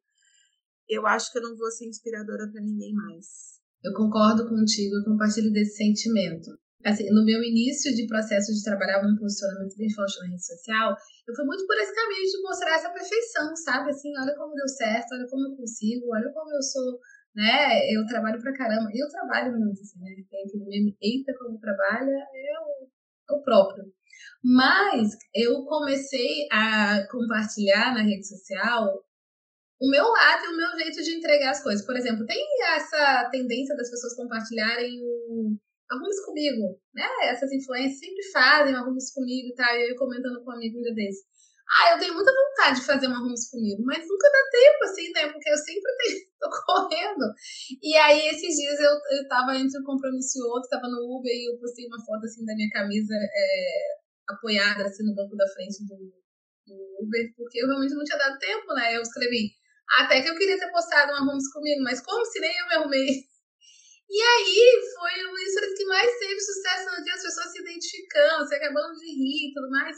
eu 0.90 1.06
acho 1.06 1.32
que 1.32 1.38
eu 1.38 1.44
não 1.44 1.56
vou 1.56 1.70
ser 1.72 1.88
inspiradora 1.88 2.50
para 2.52 2.62
ninguém 2.62 2.94
mais. 2.94 3.55
Eu 3.86 3.94
concordo 3.94 4.50
contigo, 4.50 4.96
eu 4.96 5.04
compartilho 5.06 5.54
desse 5.54 5.78
sentimento. 5.78 6.58
Assim, 6.84 7.06
no 7.14 7.24
meu 7.24 7.42
início 7.44 7.94
de 7.94 8.08
processo 8.08 8.52
de 8.52 8.64
trabalhar 8.64 9.06
um 9.06 9.16
posicionamento 9.16 9.78
bem 9.78 9.94
forte 9.94 10.20
na 10.22 10.30
rede 10.30 10.46
social, 10.46 10.96
eu 11.28 11.36
fui 11.36 11.46
muito 11.46 11.66
por 11.68 11.78
esse 11.78 11.94
caminho 11.94 12.26
de 12.26 12.42
mostrar 12.42 12.76
essa 12.76 12.90
perfeição, 12.90 13.56
sabe? 13.56 13.92
Assim, 13.92 14.10
olha 14.18 14.36
como 14.36 14.56
deu 14.56 14.68
certo, 14.68 15.14
olha 15.14 15.28
como 15.30 15.48
eu 15.48 15.56
consigo, 15.56 16.06
olha 16.12 16.32
como 16.34 16.50
eu 16.52 16.62
sou, 16.64 17.00
né? 17.36 17.94
Eu 17.94 18.06
trabalho 18.08 18.42
pra 18.42 18.58
caramba. 18.58 18.90
Eu 18.92 19.08
trabalho 19.10 19.56
muito, 19.58 19.80
assim, 19.82 20.00
né? 20.00 20.16
Tem 20.30 20.46
aquele 20.46 20.66
meme, 20.66 20.98
eita, 21.00 21.32
como 21.38 21.60
trabalha, 21.60 22.10
é 22.10 22.60
o, 22.60 22.88
é 23.30 23.38
o 23.38 23.44
próprio. 23.44 23.86
Mas 24.44 25.16
eu 25.34 25.64
comecei 25.66 26.48
a 26.52 27.06
compartilhar 27.12 27.94
na 27.94 28.02
rede 28.02 28.28
social 28.28 29.06
o 29.80 29.90
meu 29.90 30.04
lado 30.04 30.46
e 30.46 30.48
o 30.48 30.58
meu 30.58 30.80
jeito 30.80 31.04
de 31.04 31.16
entregar 31.16 31.52
as 31.52 31.64
coisas. 31.64 31.86
Por 31.86 31.96
exemplo, 31.96 32.26
tem 32.26 32.44
essa 32.76 33.30
tendência 33.32 33.76
das 33.76 33.90
pessoas 33.90 34.16
compartilharem 34.16 35.02
o 35.02 35.58
arrumes 35.90 36.26
comigo, 36.26 36.80
né? 36.94 37.08
Essas 37.24 37.52
influências 37.52 38.00
sempre 38.00 38.24
fazem 38.32 38.76
arrumes 38.76 39.14
comigo 39.14 39.50
e 39.50 39.56
tal, 39.56 39.76
e 39.76 39.92
eu 39.92 39.96
comentando 39.96 40.44
com 40.44 40.52
um 40.52 40.56
amigo 40.56 40.80
um 40.80 40.94
desse. 40.94 41.24
Ah, 41.66 41.94
eu 41.94 42.00
tenho 42.00 42.14
muita 42.14 42.32
vontade 42.32 42.80
de 42.80 42.86
fazer 42.86 43.08
um 43.08 43.14
arrumes 43.14 43.50
comigo, 43.50 43.84
mas 43.86 44.08
nunca 44.08 44.30
dá 44.30 44.50
tempo, 44.52 44.84
assim, 44.86 45.12
né? 45.12 45.32
Porque 45.32 45.50
eu 45.50 45.58
sempre 45.58 45.92
tenho, 45.98 46.20
tô 46.40 46.50
correndo. 46.50 47.26
E 47.82 47.96
aí, 47.98 48.28
esses 48.30 48.56
dias 48.56 48.80
eu, 48.80 48.92
eu 49.18 49.28
tava 49.28 49.56
entre 49.56 49.80
um 49.80 49.84
compromisso 49.84 50.38
e 50.38 50.44
outro, 50.44 50.70
tava 50.70 50.88
no 50.88 51.18
Uber 51.18 51.34
e 51.34 51.52
eu 51.52 51.58
postei 51.60 51.88
uma 51.88 52.04
foto, 52.06 52.26
assim, 52.26 52.46
da 52.46 52.56
minha 52.56 52.70
camisa 52.70 53.16
é, 53.16 53.98
apoiada, 54.30 54.86
assim, 54.86 55.04
no 55.06 55.16
banco 55.16 55.36
da 55.36 55.48
frente 55.54 55.84
do, 55.86 55.96
do 56.68 57.04
Uber, 57.04 57.34
porque 57.36 57.60
eu 57.60 57.68
realmente 57.68 57.96
não 57.96 58.04
tinha 58.04 58.18
dado 58.18 58.38
tempo, 58.38 58.74
né? 58.74 58.96
Eu 58.96 59.02
escrevi, 59.02 59.50
até 60.00 60.22
que 60.22 60.30
eu 60.30 60.38
queria 60.38 60.58
ter 60.58 60.72
postado 60.72 61.12
um 61.12 61.16
arrumes 61.16 61.52
comigo, 61.52 61.84
mas 61.84 62.02
como 62.02 62.26
se 62.26 62.40
nem 62.40 62.52
eu 62.58 62.68
me 62.68 62.74
arrumei? 62.76 63.08
E 64.10 64.22
aí 64.22 64.82
foi 64.94 65.26
uma 65.26 65.42
história 65.42 65.74
que 65.76 65.86
mais 65.86 66.20
teve 66.20 66.40
sucesso 66.40 66.96
no 66.96 67.04
dia, 67.04 67.14
as 67.14 67.24
pessoas 67.24 67.52
se 67.52 67.60
identificando, 67.60 68.48
se 68.48 68.56
acabando 68.56 68.94
de 69.00 69.08
rir 69.08 69.50
e 69.50 69.54
tudo 69.54 69.70
mais. 69.70 69.98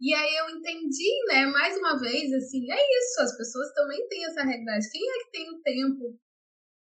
E 0.00 0.12
aí 0.12 0.36
eu 0.36 0.50
entendi, 0.50 1.10
né, 1.28 1.46
mais 1.46 1.76
uma 1.78 1.98
vez, 1.98 2.32
assim, 2.32 2.70
é 2.70 2.98
isso, 2.98 3.20
as 3.20 3.36
pessoas 3.36 3.72
também 3.72 4.06
têm 4.08 4.26
essa 4.26 4.42
realidade. 4.42 4.90
Quem 4.90 5.02
é 5.02 5.24
que 5.24 5.30
tem 5.30 5.50
o 5.50 5.62
tempo 5.62 6.18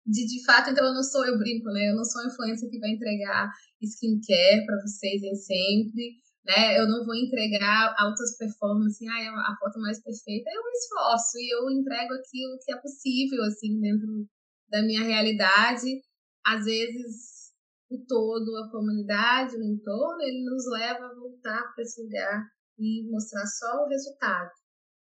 de, 0.06 0.26
de 0.26 0.44
fato, 0.44 0.70
então 0.70 0.86
eu 0.86 0.94
não 0.94 1.02
sou, 1.02 1.24
eu 1.24 1.38
brinco, 1.38 1.70
né, 1.70 1.90
eu 1.90 1.96
não 1.96 2.04
sou 2.04 2.22
a 2.22 2.26
influencer 2.26 2.68
que 2.68 2.78
vai 2.78 2.90
entregar 2.90 3.50
skincare 3.80 4.66
para 4.66 4.80
vocês 4.82 5.22
em 5.22 5.34
sempre, 5.36 6.16
né? 6.48 6.78
Eu 6.78 6.88
não 6.88 7.04
vou 7.04 7.14
entregar 7.14 7.94
altas 7.98 8.36
performances, 8.38 9.06
ah, 9.06 9.20
é 9.20 9.28
a 9.28 9.56
foto 9.60 9.78
mais 9.80 10.02
perfeita. 10.02 10.48
Eu 10.50 10.62
esforço 10.72 11.36
e 11.36 11.54
eu 11.54 11.70
entrego 11.70 12.14
aquilo 12.14 12.58
que 12.64 12.72
é 12.72 12.76
possível, 12.80 13.44
assim, 13.44 13.78
dentro 13.78 14.26
da 14.70 14.82
minha 14.82 15.02
realidade. 15.02 16.00
Às 16.46 16.64
vezes, 16.64 17.52
o 17.90 17.98
todo, 18.06 18.56
a 18.56 18.70
comunidade, 18.70 19.56
o 19.56 19.62
entorno, 19.62 20.22
ele 20.22 20.42
nos 20.44 20.64
leva 20.72 21.04
a 21.04 21.14
voltar 21.14 21.62
para 21.74 21.82
esse 21.82 22.02
lugar 22.02 22.48
e 22.78 23.06
mostrar 23.10 23.44
só 23.44 23.84
o 23.84 23.88
resultado. 23.88 24.50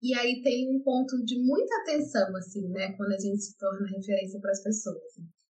E 0.04 0.13
aí 0.13 0.42
tem 0.44 0.70
um 0.75 0.84
ponto 0.84 1.24
de 1.24 1.40
muita 1.40 1.75
atenção, 1.78 2.36
assim, 2.36 2.68
né, 2.70 2.92
quando 2.98 3.13
a 3.13 3.20
gente 3.20 3.42
se 3.42 3.58
torna 3.58 3.88
referência 3.88 4.40
para 4.40 4.52
as 4.52 4.62
pessoas. 4.62 5.13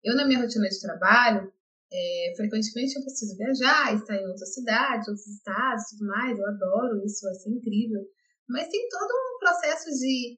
Eu, 0.05 0.15
na 0.15 0.27
minha 0.27 0.41
rotina 0.41 0.69
de 0.69 0.81
trabalho, 0.81 1.51
é, 1.95 2.33
frequentemente 2.35 2.97
eu 2.97 3.03
preciso 3.03 3.37
viajar, 3.37 3.95
estar 3.95 4.17
em 4.17 4.27
outras 4.27 4.53
cidades, 4.53 5.07
outros 5.07 5.29
estados, 5.29 5.85
tudo 5.91 6.09
mais. 6.09 6.37
Eu 6.37 6.47
adoro 6.47 7.05
isso, 7.05 7.23
vai 7.23 7.35
ser 7.35 7.51
incrível. 7.51 8.03
Mas 8.49 8.69
tem 8.69 8.89
todo 8.89 9.11
um 9.11 9.39
processo 9.39 9.91
de 9.91 10.37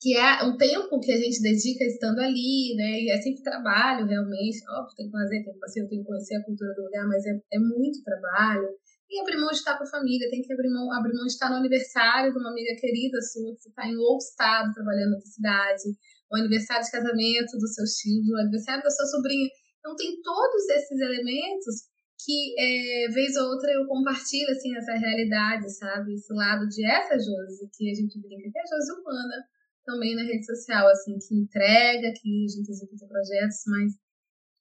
que 0.00 0.16
é 0.18 0.42
um 0.44 0.56
tempo 0.58 1.00
que 1.00 1.12
a 1.12 1.16
gente 1.16 1.40
dedica 1.40 1.84
estando 1.84 2.18
ali, 2.18 2.74
né? 2.76 3.00
E 3.00 3.10
é 3.10 3.22
sempre 3.22 3.42
trabalho, 3.42 4.04
realmente. 4.04 4.58
Óbvio, 4.68 4.96
tem 4.96 5.06
que 5.06 5.12
fazer, 5.12 5.42
tem 5.44 5.54
que 5.54 5.60
fazer, 5.60 5.88
tem 5.88 5.98
que 6.00 6.04
conhecer 6.04 6.36
a 6.36 6.44
cultura 6.44 6.74
do 6.74 6.82
lugar, 6.82 7.06
mas 7.08 7.24
é, 7.24 7.32
é 7.54 7.58
muito 7.58 8.02
trabalho. 8.02 8.68
E 9.08 9.20
abrir 9.20 9.38
mão 9.38 9.48
de 9.48 9.56
estar 9.56 9.78
com 9.78 9.84
a 9.84 9.86
família, 9.86 10.28
tem 10.28 10.42
que 10.42 10.52
abrir 10.52 10.68
mão, 10.68 10.92
abrir 10.92 11.14
mão 11.14 11.24
de 11.24 11.32
estar 11.32 11.48
no 11.48 11.56
aniversário 11.56 12.32
de 12.32 12.38
uma 12.38 12.50
amiga 12.50 12.74
querida 12.80 13.22
sua, 13.22 13.54
que 13.54 13.68
está 13.68 13.86
em 13.86 13.96
outro 13.96 14.26
estado, 14.26 14.74
trabalhando 14.74 15.10
na 15.10 15.16
outra 15.16 15.30
cidade, 15.30 15.84
o 16.30 16.36
aniversário 16.36 16.84
de 16.84 16.90
casamento 16.90 17.56
dos 17.56 17.74
seus 17.74 17.90
tios, 17.96 18.28
o 18.28 18.36
aniversário 18.40 18.82
da 18.82 18.90
sua 18.90 19.06
sobrinha. 19.06 19.48
Então, 19.84 19.94
tem 19.96 20.18
todos 20.22 20.66
esses 20.70 20.98
elementos 20.98 21.84
que, 22.24 22.54
é, 22.58 23.08
vez 23.12 23.36
ou 23.36 23.50
outra, 23.50 23.70
eu 23.70 23.86
compartilho, 23.86 24.50
assim, 24.50 24.74
essa 24.74 24.94
realidade, 24.94 25.70
sabe? 25.76 26.14
Esse 26.14 26.32
lado 26.32 26.66
de 26.66 26.82
essa 26.86 27.18
Josi, 27.18 27.68
que 27.70 27.90
a 27.90 27.94
gente 27.94 28.18
brinca 28.18 28.50
que 28.50 28.58
é 28.58 28.62
a 28.62 28.64
Josi 28.64 28.92
humana, 28.98 29.44
também 29.84 30.16
na 30.16 30.22
rede 30.22 30.46
social, 30.46 30.88
assim, 30.88 31.18
que 31.18 31.34
entrega, 31.34 32.14
que 32.16 32.46
a 32.46 32.48
gente 32.48 32.70
executa 32.70 33.06
projetos, 33.06 33.60
mas 33.66 33.92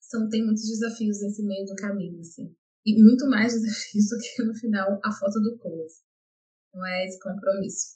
são, 0.01 0.27
tem 0.27 0.43
muitos 0.43 0.67
desafios 0.67 1.21
nesse 1.21 1.41
meio 1.41 1.65
do 1.67 1.75
caminho, 1.75 2.19
assim. 2.19 2.53
E 2.85 3.01
muito 3.01 3.25
mais 3.29 3.53
desafios 3.53 4.09
do 4.09 4.17
que, 4.17 4.43
no 4.43 4.53
final, 4.55 4.99
a 5.01 5.11
foto 5.13 5.39
do 5.39 5.57
close. 5.57 6.03
Não 6.73 6.85
é 6.85 7.05
esse 7.05 7.17
compromisso. 7.19 7.95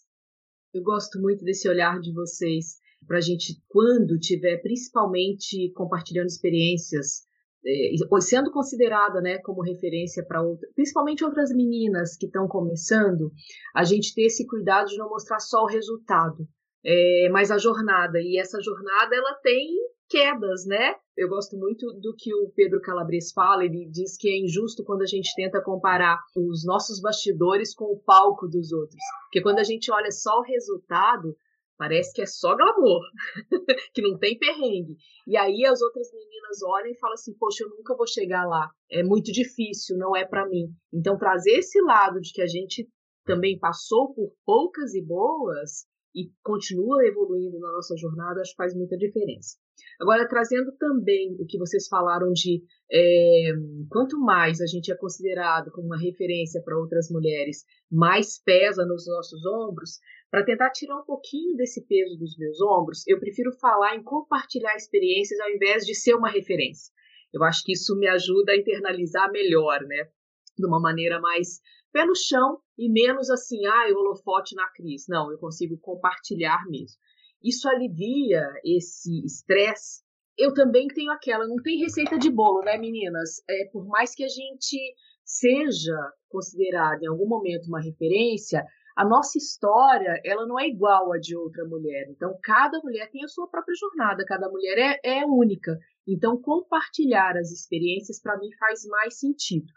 Eu 0.73 0.81
gosto 0.81 1.19
muito 1.19 1.43
desse 1.43 1.67
olhar 1.67 1.99
de 1.99 2.13
vocês 2.13 2.77
para 3.05 3.17
a 3.17 3.21
gente, 3.21 3.61
quando 3.67 4.19
tiver 4.19 4.57
principalmente 4.61 5.71
compartilhando 5.73 6.27
experiências, 6.27 7.27
é, 7.65 8.21
sendo 8.21 8.51
considerada 8.51 9.19
né, 9.21 9.37
como 9.39 9.61
referência 9.61 10.25
para 10.25 10.41
outras, 10.41 10.71
principalmente 10.73 11.23
outras 11.23 11.51
meninas 11.51 12.15
que 12.15 12.25
estão 12.25 12.47
começando, 12.47 13.31
a 13.75 13.83
gente 13.83 14.13
ter 14.13 14.23
esse 14.23 14.45
cuidado 14.47 14.87
de 14.87 14.97
não 14.97 15.09
mostrar 15.09 15.39
só 15.39 15.63
o 15.63 15.67
resultado, 15.67 16.47
é, 16.85 17.29
mas 17.31 17.51
a 17.51 17.57
jornada. 17.57 18.19
E 18.21 18.39
essa 18.39 18.61
jornada 18.61 19.15
ela 19.15 19.33
tem 19.43 19.67
quedas, 20.09 20.65
né? 20.65 20.95
Eu 21.17 21.27
gosto 21.27 21.57
muito 21.57 21.91
do 21.99 22.15
que 22.15 22.33
o 22.33 22.49
Pedro 22.55 22.79
Calabres 22.79 23.31
fala, 23.33 23.65
ele 23.65 23.89
diz 23.89 24.15
que 24.17 24.29
é 24.29 24.37
injusto 24.37 24.83
quando 24.83 25.01
a 25.01 25.05
gente 25.05 25.33
tenta 25.35 25.61
comparar 25.61 26.19
os 26.35 26.63
nossos 26.65 27.01
bastidores 27.01 27.73
com 27.73 27.85
o 27.85 27.99
palco 27.99 28.47
dos 28.47 28.71
outros. 28.71 29.01
Porque 29.25 29.41
quando 29.41 29.59
a 29.59 29.63
gente 29.63 29.91
olha 29.91 30.11
só 30.11 30.39
o 30.39 30.43
resultado, 30.43 31.35
Parece 31.77 32.11
que 32.13 32.21
é 32.21 32.25
só 32.25 32.55
glamour, 32.55 33.01
que 33.93 34.01
não 34.01 34.17
tem 34.17 34.37
perrengue. 34.37 34.97
E 35.27 35.37
aí 35.37 35.65
as 35.65 35.81
outras 35.81 36.11
meninas 36.11 36.61
olham 36.63 36.91
e 36.91 36.97
falam 36.97 37.13
assim: 37.13 37.37
Poxa, 37.37 37.63
eu 37.63 37.69
nunca 37.69 37.95
vou 37.95 38.07
chegar 38.07 38.45
lá. 38.45 38.69
É 38.89 39.03
muito 39.03 39.31
difícil, 39.31 39.97
não 39.97 40.15
é 40.15 40.25
para 40.25 40.47
mim. 40.47 40.73
Então, 40.91 41.17
trazer 41.17 41.51
esse 41.51 41.79
lado 41.81 42.19
de 42.19 42.31
que 42.33 42.41
a 42.41 42.47
gente 42.47 42.87
também 43.25 43.59
passou 43.59 44.13
por 44.13 44.31
poucas 44.45 44.95
e 44.95 45.01
boas 45.01 45.85
e 46.15 46.31
continua 46.43 47.05
evoluindo 47.05 47.59
na 47.59 47.71
nossa 47.71 47.95
jornada, 47.97 48.41
acho 48.41 48.51
que 48.51 48.57
faz 48.57 48.75
muita 48.75 48.97
diferença. 48.97 49.57
Agora, 49.99 50.27
trazendo 50.27 50.71
também 50.77 51.35
o 51.39 51.45
que 51.45 51.57
vocês 51.57 51.87
falaram 51.87 52.31
de 52.31 52.63
é, 52.91 53.51
quanto 53.89 54.19
mais 54.19 54.61
a 54.61 54.65
gente 54.65 54.91
é 54.91 54.95
considerado 54.95 55.71
como 55.71 55.87
uma 55.87 55.99
referência 55.99 56.61
para 56.63 56.77
outras 56.77 57.09
mulheres, 57.09 57.63
mais 57.91 58.41
pesa 58.41 58.85
nos 58.85 59.07
nossos 59.07 59.45
ombros, 59.45 59.99
para 60.29 60.43
tentar 60.43 60.71
tirar 60.71 60.99
um 60.99 61.05
pouquinho 61.05 61.55
desse 61.55 61.85
peso 61.85 62.17
dos 62.17 62.37
meus 62.37 62.59
ombros, 62.61 63.05
eu 63.07 63.19
prefiro 63.19 63.51
falar 63.53 63.95
em 63.95 64.03
compartilhar 64.03 64.75
experiências 64.75 65.39
ao 65.39 65.49
invés 65.49 65.85
de 65.85 65.95
ser 65.95 66.15
uma 66.15 66.29
referência. 66.29 66.91
Eu 67.33 67.43
acho 67.43 67.63
que 67.63 67.73
isso 67.73 67.95
me 67.97 68.07
ajuda 68.07 68.51
a 68.51 68.57
internalizar 68.57 69.31
melhor, 69.31 69.81
né? 69.81 70.09
De 70.57 70.65
uma 70.65 70.79
maneira 70.79 71.19
mais 71.19 71.59
pé 71.91 72.05
no 72.05 72.15
chão 72.15 72.59
e 72.77 72.89
menos 72.89 73.29
assim, 73.29 73.65
ah, 73.65 73.87
holofote 73.95 74.55
na 74.55 74.69
Cris. 74.71 75.05
Não, 75.07 75.31
eu 75.31 75.37
consigo 75.37 75.77
compartilhar 75.77 76.63
mesmo. 76.69 76.97
Isso 77.43 77.67
alivia 77.69 78.43
esse 78.63 79.23
estresse. 79.25 80.03
Eu 80.37 80.53
também 80.53 80.87
tenho 80.87 81.11
aquela, 81.11 81.47
não 81.47 81.57
tem 81.57 81.79
receita 81.79 82.17
de 82.17 82.29
bolo, 82.29 82.61
né, 82.61 82.77
meninas? 82.77 83.41
É, 83.49 83.69
por 83.71 83.85
mais 83.87 84.13
que 84.13 84.23
a 84.23 84.27
gente 84.27 84.77
seja 85.23 85.97
considerada 86.29 86.99
em 87.03 87.07
algum 87.07 87.27
momento 87.27 87.67
uma 87.67 87.81
referência, 87.81 88.63
a 88.95 89.05
nossa 89.05 89.37
história 89.37 90.19
ela 90.25 90.47
não 90.47 90.59
é 90.59 90.67
igual 90.67 91.13
à 91.13 91.19
de 91.19 91.35
outra 91.35 91.63
mulher. 91.65 92.07
Então, 92.09 92.37
cada 92.43 92.79
mulher 92.79 93.09
tem 93.11 93.23
a 93.23 93.27
sua 93.27 93.47
própria 93.47 93.75
jornada, 93.75 94.25
cada 94.25 94.49
mulher 94.49 94.99
é, 95.03 95.19
é 95.19 95.25
única. 95.25 95.77
Então, 96.07 96.41
compartilhar 96.41 97.37
as 97.37 97.51
experiências 97.51 98.19
para 98.19 98.37
mim 98.37 98.49
faz 98.59 98.85
mais 98.85 99.19
sentido. 99.19 99.67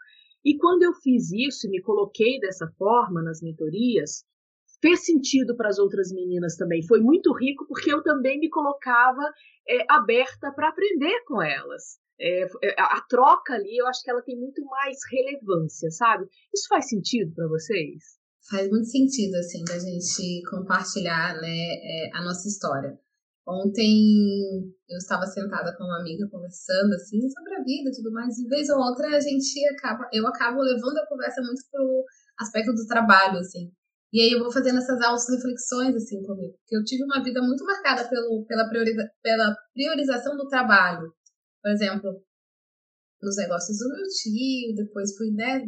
E 0.43 0.57
quando 0.57 0.83
eu 0.83 0.93
fiz 0.93 1.31
isso 1.31 1.67
e 1.67 1.69
me 1.69 1.81
coloquei 1.81 2.39
dessa 2.39 2.67
forma 2.77 3.21
nas 3.21 3.41
mentorias, 3.41 4.23
fez 4.81 5.05
sentido 5.05 5.55
para 5.55 5.69
as 5.69 5.77
outras 5.77 6.11
meninas 6.11 6.55
também. 6.55 6.85
Foi 6.85 6.99
muito 6.99 7.31
rico 7.33 7.65
porque 7.67 7.93
eu 7.93 8.01
também 8.01 8.39
me 8.39 8.49
colocava 8.49 9.23
é, 9.67 9.85
aberta 9.89 10.51
para 10.51 10.69
aprender 10.69 11.23
com 11.25 11.41
elas. 11.41 11.99
É, 12.19 12.43
é, 12.43 12.75
a 12.77 13.01
troca 13.07 13.53
ali, 13.53 13.77
eu 13.77 13.87
acho 13.87 14.03
que 14.03 14.09
ela 14.09 14.21
tem 14.21 14.37
muito 14.37 14.63
mais 14.65 14.97
relevância, 15.11 15.89
sabe? 15.91 16.25
Isso 16.53 16.67
faz 16.67 16.89
sentido 16.89 17.33
para 17.33 17.47
vocês? 17.47 18.19
Faz 18.49 18.69
muito 18.69 18.87
sentido, 18.87 19.35
assim, 19.35 19.63
da 19.63 19.77
gente 19.77 20.41
compartilhar, 20.49 21.39
né, 21.39 21.47
é, 21.47 22.09
a 22.13 22.23
nossa 22.23 22.47
história. 22.47 22.99
Ontem 23.47 24.71
eu 24.87 24.97
estava 24.97 25.25
sentada 25.25 25.75
com 25.75 25.83
uma 25.83 25.99
amiga 25.99 26.27
conversando 26.29 26.93
assim 26.93 27.19
sobre 27.29 27.55
a 27.55 27.63
vida 27.63 27.89
e 27.89 27.95
tudo 27.95 28.11
mais. 28.11 28.35
De 28.35 28.47
vez 28.47 28.69
ou 28.69 28.77
outra 28.77 29.07
a 29.07 29.19
gente 29.19 29.65
acaba, 29.69 30.07
eu 30.13 30.27
acabo 30.27 30.61
levando 30.61 30.97
a 30.97 31.07
conversa 31.07 31.41
muito 31.41 31.61
pro 31.71 32.05
aspecto 32.39 32.73
do 32.73 32.85
trabalho, 32.85 33.39
assim. 33.39 33.71
E 34.13 34.21
aí 34.21 34.31
eu 34.31 34.39
vou 34.39 34.51
fazendo 34.51 34.77
essas 34.77 35.01
auto-reflexões 35.01 35.95
assim 35.95 36.21
comigo, 36.23 36.53
porque 36.57 36.75
eu 36.75 36.83
tive 36.83 37.03
uma 37.05 37.23
vida 37.23 37.41
muito 37.41 37.63
marcada 37.63 38.07
pelo, 38.09 38.45
pela, 38.45 38.67
prioriza, 38.67 39.09
pela 39.23 39.55
priorização 39.73 40.35
do 40.35 40.47
trabalho. 40.47 41.13
Por 41.63 41.71
exemplo, 41.71 42.21
nos 43.21 43.37
negócios 43.37 43.77
do 43.77 43.87
meu 43.87 44.03
tio, 44.03 44.75
depois 44.75 45.15
fui 45.15 45.31
né, 45.31 45.63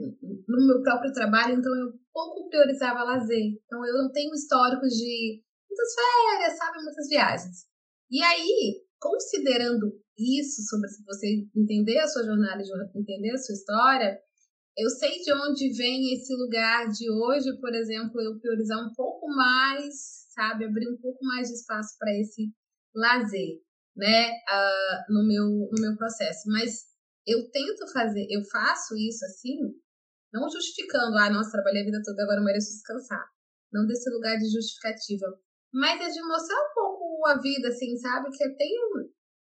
no 0.47 0.67
meu 0.67 0.81
próprio 0.81 1.13
trabalho, 1.13 1.57
então 1.57 1.73
eu 1.73 1.93
pouco 2.11 2.49
priorizava 2.49 3.03
lazer. 3.03 3.53
Então 3.65 3.85
eu 3.85 3.93
não 4.03 4.11
tenho 4.11 4.33
histórico 4.33 4.85
de 4.87 5.41
muitas 5.73 5.93
férias, 5.95 6.57
sabe, 6.57 6.83
muitas 6.83 7.07
viagens. 7.09 7.65
E 8.11 8.21
aí, 8.21 8.81
considerando 8.99 9.91
isso, 10.17 10.61
sobre 10.69 10.87
você 11.05 11.47
entender 11.55 11.97
a 11.99 12.07
sua 12.07 12.23
jornada, 12.23 12.61
entender 12.95 13.31
a 13.31 13.37
sua 13.37 13.53
história, 13.53 14.19
eu 14.77 14.89
sei 14.89 15.19
de 15.19 15.33
onde 15.33 15.73
vem 15.73 16.13
esse 16.13 16.33
lugar 16.35 16.87
de 16.89 17.09
hoje, 17.09 17.59
por 17.59 17.73
exemplo, 17.73 18.21
eu 18.21 18.39
priorizar 18.39 18.79
um 18.79 18.93
pouco 18.93 19.27
mais, 19.27 20.27
sabe, 20.33 20.65
abrir 20.65 20.89
um 20.89 20.97
pouco 20.97 21.23
mais 21.25 21.47
de 21.47 21.55
espaço 21.55 21.95
para 21.99 22.11
esse 22.19 22.51
lazer, 22.95 23.61
né, 23.95 24.29
uh, 24.31 25.13
no, 25.13 25.27
meu, 25.27 25.45
no 25.45 25.81
meu 25.81 25.95
processo. 25.97 26.47
Mas 26.47 26.85
eu 27.25 27.49
tento 27.51 27.91
fazer, 27.91 28.25
eu 28.29 28.43
faço 28.45 28.95
isso 28.95 29.23
assim, 29.25 29.57
não 30.31 30.49
justificando, 30.49 31.17
ah, 31.17 31.29
nossa, 31.29 31.51
trabalhei 31.51 31.83
a 31.83 31.85
vida 31.85 32.01
toda, 32.03 32.23
agora 32.23 32.39
eu 32.39 32.45
mereço 32.45 32.73
descansar. 32.73 33.23
Não 33.71 33.85
desse 33.85 34.09
lugar 34.09 34.37
de 34.37 34.51
justificativa, 34.51 35.25
mas 35.73 35.99
é 36.01 36.09
de 36.09 36.21
mostrar 36.21 36.57
um 36.57 36.73
pouco 36.73 37.27
a 37.27 37.41
vida, 37.41 37.69
assim, 37.69 37.97
sabe? 37.97 38.29
Que 38.31 38.49
tem 38.55 38.71
um, 38.85 39.09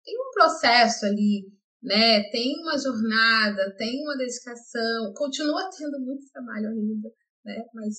tem 0.04 0.16
um 0.18 0.32
processo 0.34 1.06
ali, 1.06 1.52
né? 1.84 2.24
Tem 2.32 2.54
uma 2.62 2.78
jornada, 2.78 3.76
tem 3.78 4.02
uma 4.04 4.18
dedicação, 4.18 5.14
continua 5.14 5.70
tendo 5.78 6.00
muito 6.00 6.32
trabalho 6.32 6.70
ainda, 6.70 7.10
né? 7.44 7.66
Mas 7.74 7.96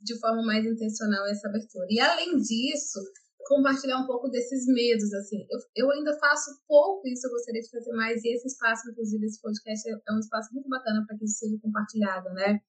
de 0.00 0.18
forma 0.18 0.42
mais 0.42 0.64
intencional 0.64 1.26
essa 1.26 1.48
abertura. 1.48 1.86
E 1.90 2.00
além 2.00 2.36
disso, 2.38 2.98
compartilhar 3.46 3.98
um 3.98 4.06
pouco 4.06 4.28
desses 4.28 4.66
medos, 4.66 5.12
assim. 5.12 5.46
Eu, 5.50 5.58
eu 5.76 5.90
ainda 5.90 6.16
faço 6.18 6.50
pouco 6.66 7.06
isso, 7.06 7.26
eu 7.26 7.30
gostaria 7.30 7.60
de 7.60 7.70
fazer 7.70 7.92
mais, 7.92 8.24
e 8.24 8.34
esse 8.34 8.46
espaço, 8.46 8.88
inclusive, 8.90 9.26
esse 9.26 9.40
podcast 9.40 9.90
é 9.90 10.12
um 10.12 10.18
espaço 10.18 10.52
muito 10.54 10.68
bacana 10.68 11.04
para 11.06 11.16
que 11.16 11.24
isso 11.24 11.38
seja 11.38 11.58
compartilhado, 11.60 12.30
né? 12.30 12.60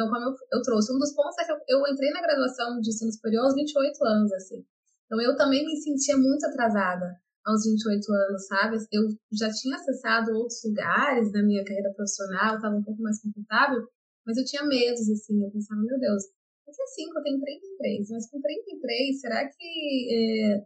Então, 0.00 0.08
como 0.08 0.24
eu, 0.24 0.32
eu 0.32 0.62
trouxe, 0.62 0.96
um 0.96 0.98
dos 0.98 1.12
pontos 1.12 1.36
é 1.36 1.44
que 1.44 1.52
eu, 1.52 1.58
eu 1.68 1.92
entrei 1.92 2.10
na 2.10 2.22
graduação 2.22 2.80
de 2.80 2.88
ensino 2.88 3.12
superior 3.12 3.44
aos 3.44 3.54
28 3.54 4.02
anos, 4.02 4.32
assim. 4.32 4.64
Então, 5.04 5.20
eu 5.20 5.36
também 5.36 5.62
me 5.66 5.76
sentia 5.76 6.16
muito 6.16 6.46
atrasada 6.46 7.20
aos 7.44 7.64
28 7.66 8.10
anos, 8.10 8.46
sabe? 8.46 8.76
Eu 8.90 9.08
já 9.30 9.50
tinha 9.52 9.76
acessado 9.76 10.32
outros 10.32 10.64
lugares 10.64 11.30
na 11.32 11.42
minha 11.42 11.62
carreira 11.62 11.92
profissional, 11.92 12.56
estava 12.56 12.76
um 12.76 12.82
pouco 12.82 13.02
mais 13.02 13.20
confortável, 13.20 13.86
mas 14.24 14.38
eu 14.38 14.44
tinha 14.46 14.64
medos, 14.64 15.04
assim. 15.10 15.44
Eu 15.44 15.50
pensava, 15.50 15.82
meu 15.82 16.00
Deus, 16.00 16.24
porque 16.64 16.80
assim, 16.80 17.04
eu 17.14 17.22
tenho 17.22 17.38
33, 17.38 18.08
mas 18.08 18.30
com 18.30 18.40
33, 18.40 19.20
será 19.20 19.46
que 19.46 20.08
é, 20.14 20.64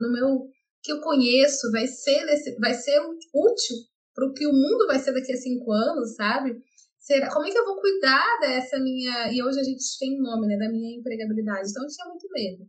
no 0.00 0.12
meu 0.12 0.46
que 0.84 0.92
eu 0.92 1.00
conheço 1.00 1.72
vai 1.72 1.88
ser 1.88 2.24
vai 2.60 2.74
ser 2.74 3.00
útil 3.00 3.76
para 4.14 4.26
o 4.26 4.34
que 4.34 4.46
o 4.46 4.52
mundo 4.52 4.86
vai 4.86 5.00
ser 5.00 5.12
daqui 5.12 5.32
a 5.32 5.36
cinco 5.36 5.72
anos, 5.72 6.14
sabe? 6.14 6.62
Será, 7.08 7.32
como 7.32 7.46
é 7.46 7.50
que 7.50 7.58
eu 7.58 7.64
vou 7.64 7.80
cuidar 7.80 8.38
dessa 8.40 8.78
minha. 8.78 9.32
E 9.32 9.42
hoje 9.42 9.60
a 9.60 9.64
gente 9.64 9.98
tem 9.98 10.20
nome, 10.20 10.46
né? 10.46 10.58
Da 10.58 10.68
minha 10.68 10.98
empregabilidade. 10.98 11.70
Então 11.70 11.82
eu 11.82 11.88
tinha 11.88 12.08
muito 12.08 12.28
medo. 12.30 12.68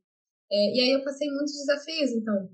É, 0.52 0.56
e 0.76 0.80
aí 0.80 0.92
eu 0.96 1.04
passei 1.04 1.30
muitos 1.30 1.54
desafios, 1.54 2.12
então. 2.12 2.50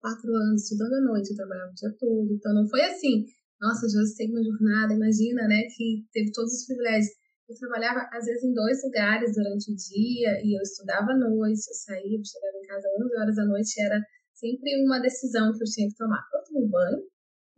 Quatro 0.00 0.32
anos 0.32 0.62
estudando 0.62 0.94
à 0.94 1.00
noite, 1.12 1.30
eu 1.30 1.36
trabalhava 1.36 1.72
o 1.72 1.74
dia 1.74 1.92
todo. 1.98 2.32
Então 2.32 2.54
não 2.54 2.66
foi 2.68 2.80
assim, 2.82 3.26
nossa, 3.60 3.88
já 3.88 4.02
sei 4.06 4.30
uma 4.30 4.42
jornada, 4.42 4.94
imagina, 4.94 5.48
né? 5.48 5.66
Que 5.76 6.06
teve 6.12 6.30
todos 6.32 6.54
os 6.54 6.66
privilégios. 6.66 7.12
Eu 7.48 7.56
trabalhava, 7.58 8.08
às 8.12 8.24
vezes, 8.24 8.44
em 8.44 8.54
dois 8.54 8.78
lugares 8.84 9.34
durante 9.34 9.72
o 9.72 9.74
dia 9.74 10.40
e 10.46 10.56
eu 10.56 10.62
estudava 10.62 11.10
à 11.10 11.18
noite, 11.18 11.66
eu 11.68 11.74
saía, 11.74 12.16
eu 12.16 12.24
chegava 12.24 12.56
em 12.56 12.66
casa 12.66 12.86
às 12.86 13.04
11 13.04 13.16
horas 13.18 13.36
da 13.36 13.44
noite, 13.44 13.82
era 13.82 14.00
sempre 14.32 14.84
uma 14.86 15.00
decisão 15.00 15.52
que 15.52 15.62
eu 15.62 15.66
tinha 15.66 15.88
que 15.88 15.96
tomar. 15.96 16.22
Eu 16.32 16.44
tomo 16.44 16.68
banho, 16.68 17.02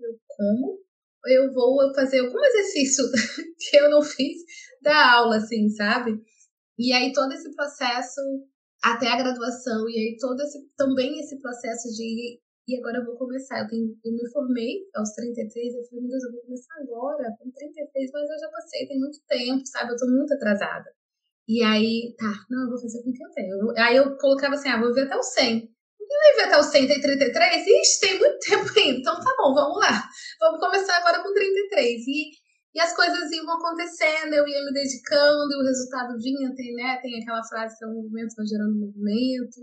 eu 0.01 0.19
como, 0.29 0.81
eu 1.27 1.53
vou 1.53 1.93
fazer 1.95 2.21
algum 2.21 2.45
exercício 2.45 3.05
que 3.59 3.77
eu 3.77 3.91
não 3.91 4.03
fiz 4.03 4.37
da 4.83 5.13
aula, 5.13 5.37
assim, 5.37 5.69
sabe? 5.71 6.21
E 6.79 6.93
aí 6.93 7.13
todo 7.13 7.33
esse 7.33 7.55
processo 7.55 8.21
até 8.83 9.09
a 9.09 9.17
graduação, 9.17 9.89
e 9.89 9.97
aí 9.97 10.17
todo 10.19 10.41
esse 10.41 10.59
também 10.77 11.21
esse 11.21 11.41
processo 11.41 11.89
de 11.91 12.41
e 12.69 12.79
agora 12.79 12.99
eu 12.99 13.05
vou 13.05 13.17
começar. 13.17 13.61
Eu, 13.61 13.69
tenho, 13.69 13.97
eu 14.05 14.13
me 14.13 14.31
formei 14.31 14.87
aos 14.95 15.11
33, 15.15 15.75
eu 15.75 15.85
falei, 15.85 16.03
meu 16.03 16.11
Deus, 16.11 16.25
eu 16.25 16.33
vou 16.33 16.41
começar 16.43 16.75
agora, 16.81 17.37
com 17.39 17.51
33, 17.51 18.11
mas 18.13 18.31
eu 18.31 18.39
já 18.39 18.49
passei, 18.51 18.87
tem 18.87 19.01
muito 19.01 19.19
tempo, 19.27 19.67
sabe? 19.67 19.93
Eu 19.93 19.97
tô 19.97 20.07
muito 20.07 20.33
atrasada. 20.35 20.91
E 21.49 21.63
aí, 21.63 22.15
tá, 22.17 22.33
não, 22.49 22.65
eu 22.65 22.71
vou 22.71 22.81
fazer 22.81 23.03
com 23.03 23.11
o 23.11 23.13
que 23.13 23.25
eu 23.25 23.31
tenho. 23.31 23.73
Aí 23.79 23.97
eu 23.97 24.17
colocava 24.17 24.55
assim, 24.55 24.69
ah, 24.69 24.81
vou 24.81 24.95
ver 24.95 25.07
até 25.07 25.17
o 25.17 25.23
100 25.23 25.69
vai 26.19 26.35
ver 26.37 26.43
até 26.49 26.59
os 26.59 26.67
133? 26.67 27.67
Ixi, 27.67 28.01
tem 28.01 28.19
muito 28.19 28.39
tempo 28.45 28.67
ainda. 28.79 28.99
Então 28.99 29.15
tá 29.21 29.35
bom, 29.39 29.55
vamos 29.55 29.79
lá. 29.79 30.03
Vamos 30.41 30.61
começar 30.61 30.97
agora 30.99 31.23
com 31.23 31.33
33. 31.33 32.07
E, 32.07 32.31
e 32.75 32.81
as 32.81 32.95
coisas 32.95 33.31
iam 33.31 33.51
acontecendo, 33.51 34.33
eu 34.33 34.47
ia 34.47 34.65
me 34.65 34.73
dedicando 34.73 35.53
e 35.53 35.63
o 35.63 35.67
resultado 35.67 36.19
vinha. 36.19 36.55
Tem, 36.55 36.75
né, 36.75 36.99
tem 37.03 37.21
aquela 37.21 37.43
frase 37.45 37.79
que 37.79 37.85
é 37.85 37.89
um 37.89 37.95
movimento 37.95 38.35
vai 38.37 38.47
gerando 38.47 38.79
movimento. 38.79 39.61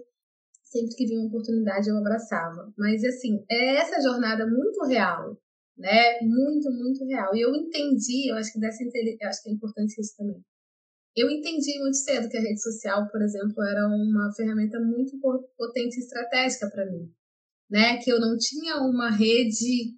Sempre 0.64 0.96
que 0.96 1.06
vinha 1.06 1.20
uma 1.20 1.30
oportunidade 1.30 1.90
eu 1.90 1.98
abraçava. 1.98 2.72
Mas 2.78 3.04
assim, 3.04 3.44
é 3.50 3.78
essa 3.78 4.02
jornada 4.02 4.46
muito 4.46 4.86
real, 4.86 5.36
né? 5.78 6.20
Muito, 6.22 6.72
muito 6.72 7.06
real. 7.06 7.36
E 7.36 7.42
eu 7.42 7.56
entendi, 7.56 8.30
eu 8.30 8.36
acho 8.36 8.54
que 8.54 8.60
dessa 8.60 8.84
eu 8.84 9.30
acho 9.30 9.42
que 9.42 9.50
é 9.50 9.54
importante 9.54 10.00
isso 10.00 10.16
também 10.16 10.44
eu 11.20 11.30
entendi 11.30 11.80
muito 11.80 11.98
cedo 11.98 12.30
que 12.30 12.38
a 12.38 12.42
rede 12.42 12.62
social, 12.62 13.08
por 13.10 13.22
exemplo, 13.22 13.64
era 13.64 13.88
uma 13.88 14.32
ferramenta 14.36 14.80
muito 14.80 15.20
potente 15.58 15.98
e 15.98 16.04
estratégica 16.04 16.70
para 16.70 16.86
mim, 16.86 17.12
né? 17.70 17.98
Que 17.98 18.12
eu 18.12 18.20
não 18.20 18.38
tinha 18.38 18.78
uma 18.78 19.10
rede, 19.10 19.96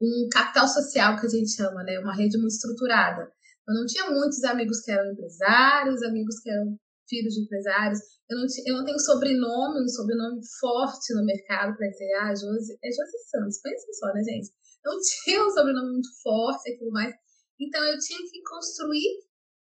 um 0.00 0.28
capital 0.30 0.68
social 0.68 1.18
que 1.18 1.26
a 1.26 1.30
gente 1.30 1.50
chama, 1.50 1.82
né? 1.82 1.98
Uma 1.98 2.14
rede 2.14 2.38
muito 2.38 2.52
estruturada. 2.52 3.30
Eu 3.68 3.74
não 3.74 3.84
tinha 3.84 4.10
muitos 4.10 4.42
amigos 4.44 4.80
que 4.80 4.92
eram 4.92 5.10
empresários, 5.10 6.02
amigos 6.02 6.38
que 6.40 6.50
eram 6.50 6.78
filhos 7.08 7.34
de 7.34 7.42
empresários. 7.42 7.98
Eu 8.30 8.38
não, 8.38 8.46
eu 8.66 8.76
não 8.76 8.84
tenho 8.84 8.98
sobrenome, 9.00 9.82
um 9.82 9.88
sobrenome 9.88 10.40
forte 10.60 11.14
no 11.14 11.24
mercado 11.24 11.76
para 11.76 11.88
dizer, 11.88 12.12
ah, 12.20 12.34
Josi, 12.34 12.78
é 12.82 12.88
Josi 12.88 13.18
Santos. 13.28 13.60
Pensa 13.60 13.86
só, 13.98 14.12
né, 14.12 14.22
gente? 14.22 14.50
Eu 14.84 14.92
não 14.92 15.00
tinha 15.24 15.44
um 15.44 15.50
sobrenome 15.50 15.92
muito 15.92 16.08
forte 16.22 16.78
tudo 16.78 16.92
mais. 16.92 17.14
Então, 17.58 17.82
eu 17.84 17.98
tinha 17.98 18.18
que 18.30 18.42
construir 18.42 19.25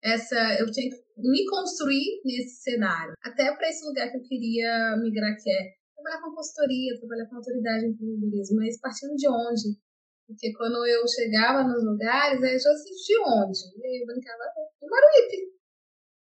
essa, 0.03 0.37
eu 0.61 0.71
tinha 0.71 0.91
que 0.91 0.97
me 1.19 1.45
construir 1.47 2.21
nesse 2.25 2.63
cenário, 2.63 3.15
até 3.23 3.53
para 3.55 3.69
esse 3.69 3.85
lugar 3.85 4.11
que 4.11 4.19
eu 4.19 4.23
queria 4.23 4.97
migrar, 5.03 5.37
que 5.37 5.51
é 5.51 5.79
trabalhar 5.95 6.23
com 6.23 6.35
consultoria, 6.35 6.99
trabalhar 6.99 7.27
com 7.27 7.37
autoridade 7.37 7.85
em 7.85 7.91
empreendedorismo, 7.91 8.57
mas 8.57 8.81
partindo 8.81 9.15
de 9.17 9.29
onde? 9.29 9.77
Porque 10.29 10.53
quando 10.53 10.87
eu 10.87 11.09
chegava 11.09 11.65
nos 11.65 11.83
lugares, 11.83 12.43
aí 12.43 12.55
eu 12.55 12.61
já 12.61 12.71
de 12.71 13.19
onde? 13.19 13.59
E 13.83 14.03
eu 14.03 14.07
brincava 14.07 14.45
de 14.81 14.89
Maruípe. 14.89 15.59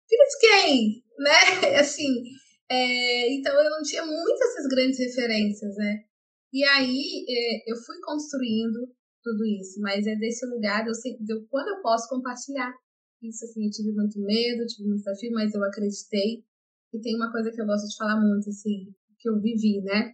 Filha 0.09 0.27
de 0.27 0.39
quem? 0.41 1.09
Né? 1.19 1.35
Assim, 1.83 2.23
é, 2.71 3.35
então 3.35 3.53
eu 3.53 3.71
não 3.71 3.83
tinha 3.83 4.07
muitas 4.07 4.51
essas 4.51 4.69
grandes 4.69 4.99
referências, 5.01 5.75
né? 5.75 6.05
E 6.53 6.63
aí 6.65 7.27
é, 7.29 7.73
eu 7.73 7.77
fui 7.77 7.97
construindo 8.01 8.89
tudo 9.21 9.45
isso, 9.45 9.81
mas 9.81 10.07
é 10.07 10.15
desse 10.15 10.47
lugar 10.47 10.87
eu 10.87 10.95
sei, 10.95 11.17
de 11.19 11.45
quando 11.51 11.69
eu 11.69 11.83
posso 11.83 12.09
compartilhar. 12.09 12.73
Isso 13.23 13.45
assim, 13.45 13.67
eu 13.67 13.71
tive 13.71 13.93
muito 13.93 14.19
medo, 14.21 14.67
tive 14.67 14.89
muito 14.89 15.03
desafio, 15.03 15.33
mas 15.33 15.55
eu 15.55 15.65
acreditei. 15.65 16.45
E 16.93 17.01
tem 17.01 17.17
uma 17.17 17.33
coisa 17.33 17.51
que 17.51 17.61
eu 17.61 17.67
gosto 17.67 17.89
de 17.89 17.97
falar 17.97 18.21
muito, 18.21 18.49
assim, 18.49 18.95
que 19.19 19.29
eu 19.29 19.41
vivi, 19.41 19.83
né? 19.83 20.13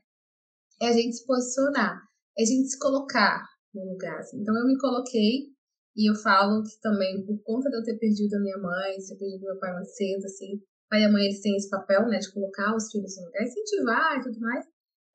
É 0.80 0.88
a 0.88 0.92
gente 0.92 1.16
se 1.16 1.26
posicionar, 1.26 2.02
é 2.36 2.42
a 2.42 2.46
gente 2.46 2.68
se 2.68 2.78
colocar 2.78 3.44
no 3.74 3.92
lugar. 3.92 4.18
Assim. 4.18 4.40
Então 4.40 4.56
eu 4.56 4.66
me 4.66 4.78
coloquei 4.78 5.54
e 5.96 6.10
eu 6.10 6.14
falo 6.16 6.62
que 6.64 6.80
também, 6.80 7.24
por 7.24 7.38
conta 7.44 7.70
de 7.70 7.76
eu 7.76 7.84
ter 7.84 7.98
perdido 7.98 8.34
a 8.34 8.40
minha 8.40 8.58
mãe, 8.58 8.96
ter 8.96 9.16
perdido 9.16 9.44
meu 9.44 9.58
pai 9.58 9.72
mais 9.72 9.94
cedo, 9.94 10.24
assim, 10.24 10.60
pai 10.90 11.02
e 11.02 11.04
a 11.04 11.12
mãe 11.12 11.24
eles 11.24 11.40
têm 11.40 11.56
esse 11.56 11.70
papel, 11.70 12.08
né, 12.08 12.18
de 12.18 12.32
colocar 12.32 12.74
os 12.74 12.90
filhos 12.90 13.16
no 13.16 13.26
lugar, 13.26 13.44
incentivar 13.44 14.18
e 14.18 14.22
tudo 14.22 14.40
mais. 14.40 14.64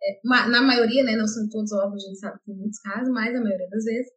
É, 0.01 0.19
na 0.23 0.61
maioria, 0.61 1.03
né, 1.03 1.17
não 1.17 1.27
são 1.27 1.49
todos 1.49 1.73
óbvios, 1.73 2.05
a 2.05 2.07
gente 2.07 2.19
sabe 2.19 2.39
que 2.39 2.45
tem 2.45 2.55
muitos 2.55 2.79
casos, 2.79 3.09
mas 3.09 3.35
a 3.35 3.41
maioria 3.41 3.69
das 3.69 3.83
vezes, 3.83 4.09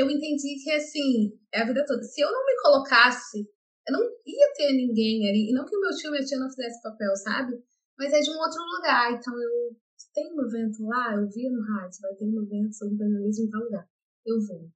eu 0.00 0.10
entendi 0.10 0.56
que, 0.62 0.70
assim, 0.72 1.32
é 1.52 1.60
a 1.60 1.66
vida 1.66 1.84
toda. 1.86 2.02
Se 2.02 2.20
eu 2.20 2.30
não 2.30 2.44
me 2.44 2.60
colocasse, 2.62 3.48
eu 3.88 3.92
não 3.92 4.02
ia 4.02 4.52
ter 4.54 4.72
ninguém 4.72 5.28
ali, 5.28 5.50
e 5.50 5.52
não 5.52 5.64
que 5.64 5.76
o 5.76 5.80
meu 5.80 5.90
tio 5.90 6.08
e 6.08 6.10
minha 6.12 6.24
tia 6.24 6.38
não 6.38 6.50
fizessem 6.50 6.82
papel, 6.82 7.16
sabe? 7.16 7.62
Mas 7.98 8.12
é 8.12 8.20
de 8.20 8.30
um 8.30 8.38
outro 8.38 8.62
lugar, 8.76 9.12
então 9.12 9.34
eu 9.34 9.76
tem 10.14 10.32
um 10.32 10.42
evento 10.42 10.82
lá, 10.84 11.14
eu 11.14 11.28
via 11.28 11.50
no 11.50 11.62
rádio, 11.62 12.00
vai 12.02 12.14
ter 12.14 12.24
um 12.24 12.42
evento 12.42 12.74
sobre 12.74 12.94
empreendedorismo 12.94 13.44
em 13.44 13.50
tal 13.50 13.62
lugar. 13.62 13.86
Eu 14.26 14.40
vou. 14.46 14.70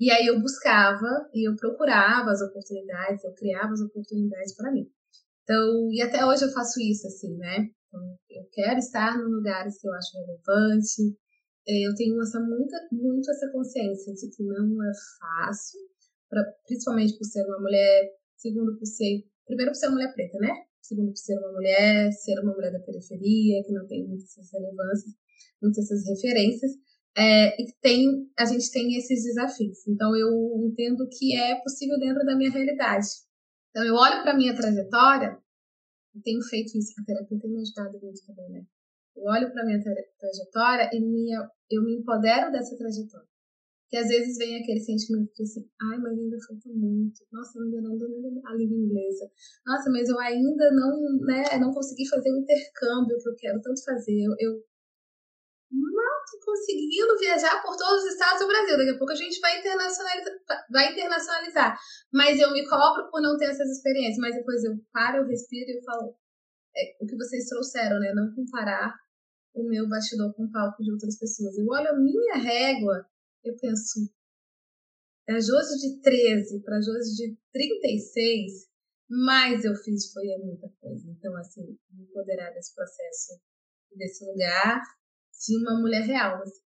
E 0.00 0.10
aí 0.10 0.26
eu 0.26 0.40
buscava 0.40 1.28
e 1.34 1.48
eu 1.48 1.56
procurava 1.56 2.30
as 2.30 2.40
oportunidades, 2.40 3.24
eu 3.24 3.34
criava 3.34 3.72
as 3.72 3.80
oportunidades 3.80 4.54
para 4.54 4.70
mim. 4.70 4.88
Então, 5.42 5.90
e 5.92 6.00
até 6.00 6.24
hoje 6.24 6.44
eu 6.44 6.52
faço 6.52 6.80
isso, 6.80 7.06
assim, 7.06 7.36
né? 7.36 7.68
Então, 7.88 8.18
eu 8.30 8.44
quero 8.52 8.78
estar 8.78 9.18
nos 9.18 9.30
lugares 9.30 9.80
que 9.80 9.88
eu 9.88 9.92
acho 9.92 10.16
relevante. 10.16 11.18
É, 11.68 11.86
eu 11.86 11.94
tenho 11.94 12.20
essa 12.22 12.40
muita, 12.40 12.76
muito 12.90 13.30
essa 13.30 13.50
consciência 13.52 14.14
de 14.14 14.34
que 14.34 14.42
não 14.42 14.82
é 14.82 14.92
fácil, 15.20 15.78
pra, 16.30 16.42
principalmente 16.66 17.16
por 17.18 17.24
ser 17.24 17.44
uma 17.44 17.60
mulher, 17.60 18.10
segundo 18.36 18.78
por 18.78 18.86
ser, 18.86 19.24
primeiro 19.46 19.72
por 19.72 19.76
ser 19.76 19.88
uma 19.88 19.96
mulher 19.96 20.14
preta, 20.14 20.38
né? 20.38 20.64
Segundo 20.80 21.08
por 21.10 21.18
ser 21.18 21.38
uma 21.38 21.52
mulher, 21.52 22.10
ser 22.12 22.40
uma 22.40 22.54
mulher 22.54 22.72
da 22.72 22.80
periferia, 22.80 23.62
que 23.64 23.72
não 23.72 23.86
tem 23.86 24.08
muitas 24.08 24.32
relevâncias, 24.50 25.12
muitas 25.60 25.84
essas 25.84 26.08
referências. 26.08 26.72
É, 27.14 27.60
e 27.60 27.66
tem, 27.82 28.30
a 28.38 28.46
gente 28.46 28.70
tem 28.70 28.96
esses 28.96 29.24
desafios. 29.24 29.86
Então, 29.86 30.16
eu 30.16 30.30
entendo 30.64 31.06
que 31.10 31.36
é 31.36 31.60
possível 31.60 31.98
dentro 31.98 32.24
da 32.24 32.34
minha 32.34 32.50
realidade. 32.50 33.08
Então, 33.70 33.84
eu 33.84 33.94
olho 33.94 34.22
para 34.22 34.36
minha 34.36 34.56
trajetória, 34.56 35.36
e 36.14 36.20
tenho 36.22 36.40
feito 36.42 36.78
isso, 36.78 36.94
a 36.98 37.04
terapia 37.04 37.38
tem 37.38 37.50
me 37.50 37.60
ajudado 37.60 37.98
muito 38.00 38.24
também, 38.26 38.48
né? 38.50 38.66
Eu 39.18 39.24
olho 39.24 39.52
para 39.52 39.64
minha 39.64 39.82
trajetória 39.82 40.88
e 40.92 41.00
minha, 41.00 41.50
eu 41.70 41.82
me 41.82 41.96
empodero 41.96 42.52
dessa 42.52 42.76
trajetória. 42.76 43.26
Que 43.90 43.96
às 43.96 44.06
vezes 44.06 44.36
vem 44.36 44.60
aquele 44.60 44.80
sentimento 44.80 45.32
de 45.34 45.42
assim, 45.42 45.66
ai, 45.80 45.98
mas 45.98 46.16
ainda 46.16 46.36
falta 46.46 46.68
muito. 46.68 47.24
Nossa, 47.32 47.58
eu 47.58 47.64
ainda 47.64 47.80
não 47.80 47.96
domino 47.96 48.40
a 48.46 48.54
língua 48.54 48.76
inglesa. 48.76 49.28
Nossa, 49.66 49.90
mas 49.90 50.08
eu 50.08 50.18
ainda 50.20 50.70
não, 50.70 51.16
né, 51.26 51.58
não 51.58 51.72
consegui 51.72 52.06
fazer 52.06 52.30
o 52.30 52.36
intercâmbio 52.36 53.16
que 53.18 53.28
eu 53.28 53.34
quero 53.36 53.60
tanto 53.62 53.82
fazer. 53.82 54.22
Eu, 54.22 54.34
eu 54.38 54.62
conseguindo 56.44 57.18
viajar 57.18 57.62
por 57.62 57.76
todos 57.76 58.04
os 58.04 58.12
estados 58.12 58.40
do 58.40 58.48
Brasil. 58.48 58.76
Daqui 58.76 58.90
a 58.90 58.98
pouco 58.98 59.12
a 59.12 59.16
gente 59.16 59.40
vai 59.40 59.58
internacionalizar, 59.58 60.34
vai 60.70 60.92
internacionalizar. 60.92 61.78
Mas 62.12 62.38
eu 62.38 62.52
me 62.52 62.66
cobro 62.68 63.10
por 63.10 63.20
não 63.20 63.36
ter 63.36 63.46
essas 63.46 63.68
experiências. 63.70 64.18
Mas 64.18 64.34
depois 64.34 64.62
eu 64.64 64.72
paro, 64.92 65.18
eu 65.18 65.26
respiro 65.26 65.70
e 65.70 65.76
eu 65.76 65.82
falo 65.82 66.14
é, 66.76 67.04
o 67.04 67.06
que 67.06 67.16
vocês 67.16 67.46
trouxeram, 67.46 67.98
né? 67.98 68.12
Não 68.14 68.34
comparar 68.34 68.94
o 69.60 69.68
meu 69.68 69.88
bastidor 69.88 70.32
com 70.34 70.44
o 70.44 70.52
palco 70.52 70.82
de 70.82 70.92
outras 70.92 71.18
pessoas. 71.18 71.56
Eu 71.56 71.66
olho 71.66 71.88
a 71.88 71.98
minha 71.98 72.36
régua, 72.36 73.06
eu 73.44 73.56
penso, 73.56 74.10
da 75.26 75.38
Josi 75.38 75.78
de 75.78 76.00
13 76.00 76.62
para 76.62 76.80
Josi 76.80 77.14
de 77.14 77.36
36, 77.52 78.68
mais 79.10 79.64
eu 79.64 79.74
fiz 79.74 80.10
foi 80.12 80.24
muita 80.38 80.68
coisa. 80.80 81.04
Então, 81.10 81.36
assim, 81.36 81.62
me 81.92 82.04
empoderar 82.04 82.50
desse 82.50 82.74
processo, 82.74 83.40
desse 83.94 84.24
lugar 84.24 84.82
de 85.46 85.56
uma 85.58 85.78
mulher 85.80 86.02
real. 86.02 86.42
Assim. 86.42 86.60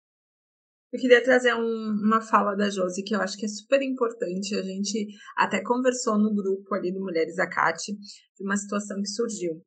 Eu 0.92 1.00
queria 1.00 1.24
trazer 1.24 1.54
um, 1.54 1.90
uma 2.04 2.20
fala 2.20 2.54
da 2.54 2.68
Josi 2.68 3.02
que 3.02 3.14
eu 3.14 3.20
acho 3.20 3.36
que 3.36 3.46
é 3.46 3.48
super 3.48 3.82
importante. 3.82 4.54
A 4.54 4.62
gente 4.62 5.08
até 5.36 5.62
conversou 5.62 6.18
no 6.18 6.34
grupo 6.34 6.74
ali 6.74 6.92
do 6.92 7.00
Mulheres 7.00 7.38
Acate 7.38 7.92
de 7.92 8.44
uma 8.44 8.56
situação 8.56 9.00
que 9.00 9.08
surgiu. 9.08 9.62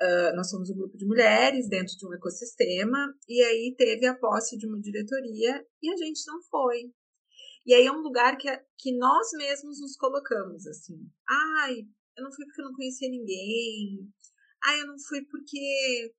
Uh, 0.00 0.34
nós 0.34 0.50
somos 0.50 0.68
um 0.68 0.74
grupo 0.74 0.96
de 0.96 1.06
mulheres 1.06 1.68
dentro 1.68 1.96
de 1.96 2.06
um 2.06 2.12
ecossistema 2.12 3.14
e 3.28 3.40
aí 3.42 3.74
teve 3.76 4.04
a 4.06 4.16
posse 4.16 4.58
de 4.58 4.66
uma 4.66 4.80
diretoria 4.80 5.64
e 5.80 5.92
a 5.92 5.96
gente 5.96 6.26
não 6.26 6.42
foi. 6.42 6.92
E 7.64 7.72
aí 7.72 7.86
é 7.86 7.92
um 7.92 8.02
lugar 8.02 8.36
que, 8.36 8.48
que 8.78 8.96
nós 8.96 9.28
mesmos 9.34 9.80
nos 9.80 9.96
colocamos 9.96 10.66
assim. 10.66 11.08
Ai, 11.28 11.86
eu 12.16 12.24
não 12.24 12.32
fui 12.32 12.44
porque 12.46 12.60
eu 12.60 12.64
não 12.66 12.74
conhecia 12.74 13.08
ninguém. 13.08 14.08
Ai, 14.64 14.80
eu 14.80 14.86
não 14.88 14.98
fui 14.98 15.24
porque 15.26 16.12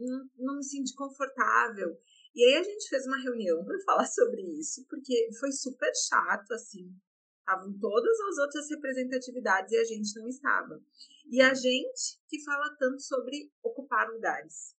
não, 0.00 0.28
não 0.38 0.56
me 0.56 0.64
senti 0.64 0.94
confortável. 0.94 1.96
E 2.34 2.44
aí 2.44 2.56
a 2.56 2.62
gente 2.62 2.88
fez 2.88 3.06
uma 3.06 3.18
reunião 3.18 3.64
para 3.64 3.80
falar 3.84 4.06
sobre 4.06 4.42
isso, 4.58 4.84
porque 4.88 5.28
foi 5.38 5.52
super 5.52 5.90
chato, 6.08 6.52
assim. 6.52 6.94
Estavam 7.40 7.78
todas 7.78 8.20
as 8.20 8.38
outras 8.38 8.68
representatividades 8.70 9.72
e 9.72 9.76
a 9.76 9.84
gente 9.84 10.18
não 10.18 10.26
estava. 10.28 10.82
E 11.28 11.42
a 11.42 11.52
gente 11.52 12.20
que 12.28 12.42
fala 12.44 12.76
tanto 12.78 13.00
sobre 13.00 13.50
ocupar 13.62 14.08
lugares. 14.08 14.74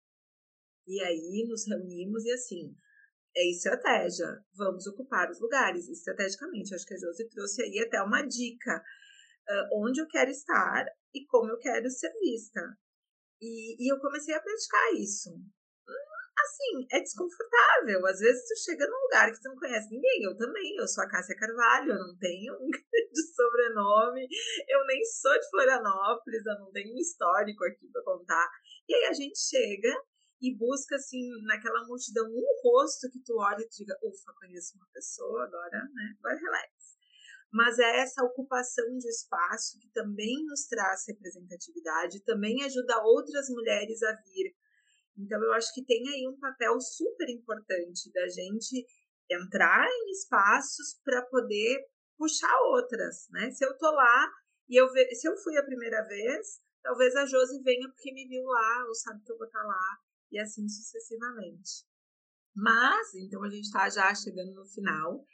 E 0.87 1.01
aí 1.03 1.45
nos 1.47 1.67
reunimos 1.67 2.23
e 2.23 2.31
assim, 2.31 2.75
é 3.35 3.49
estratégia, 3.51 4.43
vamos 4.55 4.87
ocupar 4.87 5.29
os 5.29 5.39
lugares 5.39 5.87
estrategicamente. 5.89 6.73
Acho 6.73 6.85
que 6.85 6.93
a 6.93 6.97
Josi 6.97 7.29
trouxe 7.29 7.61
aí 7.61 7.79
até 7.79 8.01
uma 8.01 8.21
dica 8.21 8.81
uh, 9.49 9.83
onde 9.83 10.01
eu 10.01 10.07
quero 10.07 10.31
estar 10.31 10.85
e 11.13 11.25
como 11.25 11.51
eu 11.51 11.59
quero 11.59 11.89
ser 11.89 12.11
vista. 12.19 12.61
E, 13.41 13.75
e 13.83 13.91
eu 13.91 13.99
comecei 13.99 14.33
a 14.33 14.41
praticar 14.41 14.93
isso. 14.93 15.29
Assim, 16.37 16.85
é 16.91 16.99
desconfortável. 16.99 18.05
Às 18.05 18.19
vezes 18.19 18.47
tu 18.47 18.55
chega 18.63 18.87
num 18.87 19.01
lugar 19.03 19.31
que 19.31 19.41
tu 19.41 19.49
não 19.49 19.55
conhece 19.55 19.89
ninguém. 19.89 20.23
Eu 20.23 20.37
também. 20.37 20.75
Eu 20.75 20.87
sou 20.87 21.03
a 21.03 21.09
Cássia 21.09 21.35
Carvalho, 21.35 21.91
eu 21.91 21.99
não 21.99 22.17
tenho 22.17 22.53
um 22.53 22.69
grande 22.69 23.33
sobrenome. 23.35 24.27
Eu 24.67 24.85
nem 24.85 25.03
sou 25.03 25.33
de 25.33 25.49
Florianópolis, 25.49 26.45
eu 26.45 26.59
não 26.59 26.71
tenho 26.71 26.93
um 26.93 26.99
histórico 26.99 27.63
aqui 27.65 27.87
para 27.91 28.03
contar. 28.03 28.49
E 28.87 28.95
aí 28.95 29.05
a 29.05 29.13
gente 29.13 29.39
chega 29.39 29.93
e 30.39 30.55
busca, 30.55 30.95
assim, 30.95 31.27
naquela 31.45 31.83
multidão, 31.87 32.27
um 32.27 32.61
rosto 32.63 33.09
que 33.11 33.19
tu 33.23 33.35
olha 33.39 33.59
e 33.59 33.67
tu 33.67 33.77
diga, 33.77 33.97
ufa, 34.03 34.33
conheço 34.39 34.77
uma 34.77 34.87
pessoa, 34.93 35.43
agora, 35.43 35.81
né? 35.93 36.15
Agora 36.19 36.37
relax 36.37 36.97
mas 37.51 37.79
é 37.79 38.01
essa 38.01 38.23
ocupação 38.23 38.85
de 38.97 39.07
espaço 39.07 39.79
que 39.79 39.89
também 39.89 40.45
nos 40.45 40.67
traz 40.67 41.05
representatividade, 41.07 42.23
também 42.23 42.63
ajuda 42.63 43.01
outras 43.03 43.49
mulheres 43.49 44.03
a 44.03 44.11
vir. 44.13 44.53
Então, 45.17 45.41
eu 45.43 45.53
acho 45.53 45.73
que 45.73 45.83
tem 45.83 46.07
aí 46.09 46.27
um 46.27 46.39
papel 46.39 46.79
super 46.79 47.29
importante 47.29 48.11
da 48.13 48.27
gente 48.27 48.85
entrar 49.29 49.87
em 49.87 50.11
espaços 50.11 50.99
para 51.03 51.21
poder 51.23 51.85
puxar 52.17 52.55
outras, 52.71 53.27
né? 53.31 53.51
Se 53.51 53.65
eu 53.65 53.77
tô 53.77 53.91
lá 53.91 54.31
e 54.69 54.79
eu 54.79 54.91
ve... 54.91 55.13
se 55.15 55.27
eu 55.27 55.35
fui 55.37 55.57
a 55.57 55.65
primeira 55.65 56.03
vez, 56.03 56.59
talvez 56.81 57.15
a 57.15 57.25
Josi 57.25 57.61
venha 57.63 57.89
porque 57.89 58.13
me 58.13 58.27
viu 58.27 58.43
lá, 58.43 58.85
ou 58.87 58.95
sabe 58.95 59.23
que 59.23 59.31
eu 59.31 59.37
vou 59.37 59.47
estar 59.47 59.61
tá 59.61 59.67
lá, 59.67 59.97
e 60.31 60.39
assim 60.39 60.67
sucessivamente. 60.67 61.85
Mas, 62.55 63.13
então 63.15 63.43
a 63.43 63.49
gente 63.49 63.65
está 63.65 63.89
já 63.89 64.13
chegando 64.15 64.53
no 64.53 64.65
final 64.65 65.25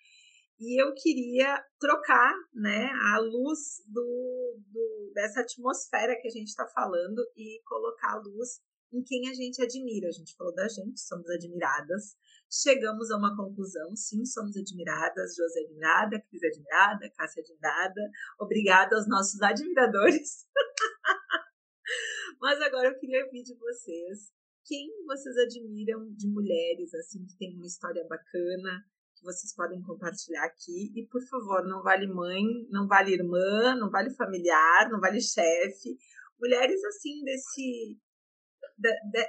e 0.59 0.81
eu 0.81 0.93
queria 0.93 1.63
trocar 1.79 2.33
né, 2.53 2.89
a 3.13 3.19
luz 3.19 3.81
do, 3.87 4.59
do 4.71 5.11
dessa 5.13 5.41
atmosfera 5.41 6.19
que 6.21 6.27
a 6.27 6.31
gente 6.31 6.47
está 6.47 6.67
falando 6.67 7.19
e 7.35 7.61
colocar 7.65 8.13
a 8.13 8.17
luz 8.17 8.61
em 8.93 9.03
quem 9.03 9.29
a 9.29 9.33
gente 9.33 9.61
admira. 9.61 10.07
A 10.07 10.11
gente 10.11 10.35
falou 10.35 10.53
da 10.53 10.67
gente, 10.67 10.99
somos 10.99 11.29
admiradas. 11.29 12.15
Chegamos 12.49 13.09
a 13.11 13.17
uma 13.17 13.35
conclusão, 13.35 13.95
sim, 13.95 14.25
somos 14.25 14.55
admiradas. 14.55 15.35
José 15.35 15.61
admirada, 15.61 16.21
Cris 16.21 16.43
admirada, 16.43 17.09
Cássia 17.17 17.41
admirada. 17.41 18.01
Obrigada 18.39 18.95
aos 18.95 19.07
nossos 19.07 19.41
admiradores. 19.41 20.45
Mas 22.39 22.61
agora 22.61 22.89
eu 22.89 22.99
queria 22.99 23.25
ouvir 23.25 23.43
de 23.43 23.55
vocês 23.55 24.31
quem 24.65 24.87
vocês 25.05 25.35
admiram 25.37 26.09
de 26.13 26.27
mulheres 26.27 26.93
assim 26.93 27.25
que 27.25 27.37
tem 27.37 27.53
uma 27.55 27.65
história 27.65 28.05
bacana, 28.07 28.85
vocês 29.23 29.55
podem 29.55 29.81
compartilhar 29.81 30.43
aqui. 30.43 30.91
E, 30.95 31.07
por 31.07 31.21
favor, 31.27 31.65
não 31.65 31.81
vale 31.81 32.07
mãe, 32.07 32.43
não 32.69 32.87
vale 32.87 33.13
irmã, 33.13 33.75
não 33.75 33.89
vale 33.89 34.09
familiar, 34.11 34.89
não 34.89 34.99
vale 34.99 35.21
chefe. 35.21 35.97
Mulheres 36.39 36.83
assim 36.83 37.23
desse 37.23 37.97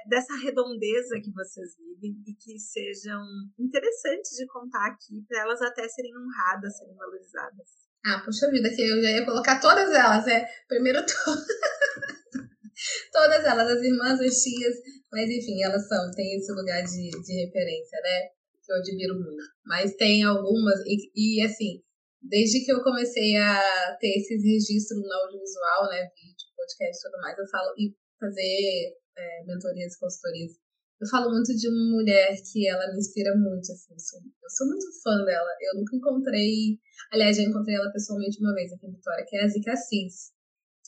dessa 0.07 0.35
redondeza 0.37 1.19
que 1.21 1.31
vocês 1.31 1.75
vivem 1.77 2.23
e 2.25 2.33
que 2.33 2.59
sejam 2.59 3.21
interessantes 3.59 4.31
de 4.37 4.45
contar 4.47 4.87
aqui 4.87 5.23
para 5.27 5.41
elas 5.41 5.61
até 5.61 5.87
serem 5.87 6.11
honradas, 6.17 6.77
serem 6.77 6.95
valorizadas. 6.95 7.85
Ah, 8.05 8.21
puxa 8.23 8.49
vida, 8.51 8.69
que 8.69 8.81
eu 8.81 9.01
já 9.01 9.11
ia 9.11 9.25
colocar 9.25 9.59
todas 9.59 9.91
elas, 9.91 10.25
né? 10.25 10.45
Primeiro 10.67 10.99
todas. 11.05 11.45
todas 13.11 13.45
elas, 13.45 13.71
as 13.71 13.81
irmãs, 13.81 14.19
as 14.19 14.43
tias, 14.43 14.75
mas 15.11 15.29
enfim, 15.29 15.63
elas 15.63 15.87
são, 15.87 16.11
tem 16.11 16.37
esse 16.37 16.51
lugar 16.51 16.83
de, 16.83 17.09
de 17.09 17.45
referência, 17.45 17.99
né? 18.01 18.29
Que 18.63 18.71
eu 18.71 18.77
admiro 18.77 19.15
muito. 19.15 19.43
Mas 19.65 19.95
tem 19.95 20.23
algumas, 20.23 20.79
e, 20.85 21.11
e 21.15 21.41
assim, 21.45 21.81
desde 22.21 22.63
que 22.63 22.71
eu 22.71 22.83
comecei 22.83 23.37
a 23.37 23.97
ter 23.99 24.19
esses 24.19 24.43
registros 24.43 25.01
no 25.01 25.13
audiovisual, 25.13 25.89
né? 25.89 26.09
Vídeo, 26.15 26.47
podcast 26.57 26.97
e 26.97 27.09
tudo 27.09 27.21
mais, 27.21 27.37
eu 27.37 27.47
falo, 27.47 27.73
e 27.77 27.95
fazer 28.19 28.95
é, 29.17 29.45
mentorias, 29.45 29.95
consultorias. 29.97 30.53
Eu 30.99 31.07
falo 31.09 31.29
muito 31.29 31.53
de 31.53 31.67
uma 31.67 31.91
mulher 31.91 32.35
que 32.51 32.67
ela 32.67 32.91
me 32.93 32.99
inspira 32.99 33.35
muito, 33.35 33.69
assim, 33.71 33.93
eu 33.93 33.99
sou, 33.99 34.19
eu 34.19 34.49
sou 34.49 34.67
muito 34.67 34.85
fã 35.03 35.25
dela. 35.25 35.49
Eu 35.61 35.79
nunca 35.79 35.95
encontrei, 35.95 36.79
aliás, 37.11 37.35
já 37.35 37.43
encontrei 37.43 37.75
ela 37.75 37.91
pessoalmente 37.91 38.39
uma 38.39 38.53
vez 38.53 38.71
aqui 38.71 38.87
em 38.87 38.93
Vitória, 38.93 39.25
que 39.27 39.35
é 39.35 39.43
a 39.43 39.47
Zica 39.47 39.73
Assis. 39.73 40.31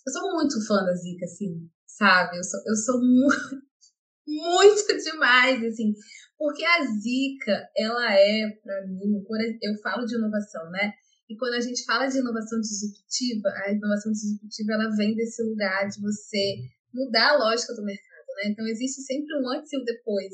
Eu 0.06 0.14
sou 0.14 0.34
muito 0.34 0.66
fã 0.66 0.86
da 0.86 0.96
Zica, 0.96 1.26
assim, 1.26 1.70
sabe? 1.86 2.38
Eu 2.38 2.44
sou, 2.44 2.60
eu 2.66 2.76
sou 2.76 3.02
muito, 3.02 3.62
muito 4.26 5.04
demais, 5.04 5.62
assim, 5.66 5.94
porque 6.38 6.64
a 6.64 6.86
Zica, 6.86 7.70
ela 7.76 8.14
é, 8.14 8.50
para 8.64 8.88
mim, 8.88 9.22
eu 9.62 9.76
falo 9.82 10.06
de 10.06 10.16
inovação, 10.16 10.70
né? 10.72 10.94
E 11.30 11.36
quando 11.36 11.56
a 11.56 11.60
gente 11.60 11.84
fala 11.84 12.08
de 12.08 12.20
inovação 12.20 12.62
disruptiva, 12.62 13.50
a 13.66 13.74
inovação 13.74 14.14
disruptiva 14.14 14.74
ela 14.74 14.96
vem 14.96 15.14
desse 15.16 15.44
lugar 15.44 15.90
de 15.90 16.00
você 16.00 16.56
mudar 16.98 17.30
a 17.32 17.38
lógica 17.38 17.74
do 17.74 17.86
mercado 17.86 18.18
né? 18.38 18.52
Então 18.52 18.66
existe 18.68 19.02
sempre 19.02 19.34
um 19.36 19.50
antes 19.50 19.74
e 19.74 19.78
um 19.78 19.84
depois 19.84 20.32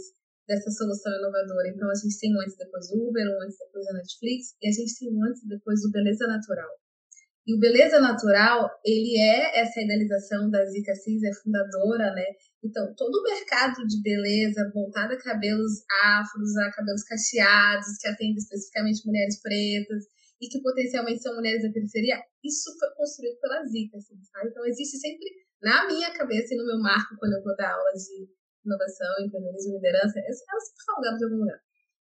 dessa 0.47 0.69
solução 0.71 1.11
inovadora. 1.13 1.69
Então 1.69 1.89
a 1.89 1.95
gente 1.95 2.19
tem 2.19 2.35
um 2.35 2.41
antes 2.41 2.55
e 2.55 2.57
depois 2.57 2.89
do 2.89 3.07
Uber, 3.07 3.23
um 3.23 3.41
antes 3.43 3.55
e 3.55 3.65
depois 3.65 3.85
da 3.85 3.93
Netflix, 3.93 4.55
e 4.61 4.67
a 4.67 4.71
gente 4.71 4.99
tem 4.99 5.09
um 5.09 5.23
antes 5.23 5.41
e 5.43 5.47
depois 5.47 5.81
do 5.81 5.91
Beleza 5.91 6.27
Natural. 6.27 6.69
E 7.45 7.55
o 7.55 7.59
Beleza 7.59 7.99
Natural, 7.99 8.69
ele 8.85 9.19
é 9.19 9.59
essa 9.59 9.81
idealização 9.81 10.49
da 10.49 10.63
Zika 10.63 10.95
Cis, 10.95 11.23
é 11.23 11.33
fundadora, 11.43 12.13
né? 12.13 12.23
Então, 12.63 12.93
todo 12.95 13.15
o 13.15 13.23
mercado 13.23 13.85
de 13.85 14.01
beleza 14.01 14.71
voltado 14.73 15.13
a 15.13 15.17
cabelos 15.17 15.83
afros, 16.01 16.55
a 16.55 16.71
cabelos 16.71 17.03
cacheados, 17.03 17.97
que 17.99 18.07
atende 18.07 18.39
especificamente 18.39 19.05
mulheres 19.05 19.41
pretas 19.41 20.05
e 20.39 20.47
que 20.47 20.61
potencialmente 20.61 21.21
são 21.21 21.35
mulheres 21.35 21.63
da 21.63 21.71
periferia, 21.73 22.23
isso 22.41 22.71
foi 22.79 22.89
construído 22.95 23.37
pela 23.41 23.65
Zika, 23.65 23.97
assim? 23.97 24.15
Então, 24.47 24.65
existe 24.65 24.97
sempre 24.97 25.27
na 25.63 25.87
minha 25.87 26.13
cabeça 26.13 26.53
e 26.53 26.57
no 26.57 26.65
meu 26.65 26.79
marco, 26.79 27.15
quando 27.17 27.33
eu 27.33 27.43
vou 27.43 27.55
dar 27.55 27.73
aula 27.73 27.91
de 27.93 28.27
inovação, 28.65 29.25
empreendedorismo 29.25 29.73
e 29.73 29.75
liderança, 29.75 30.19
eu 30.19 30.33
sempre 30.33 30.85
falo 30.85 31.17
de 31.17 31.23
algum 31.23 31.37
lugar. 31.37 31.59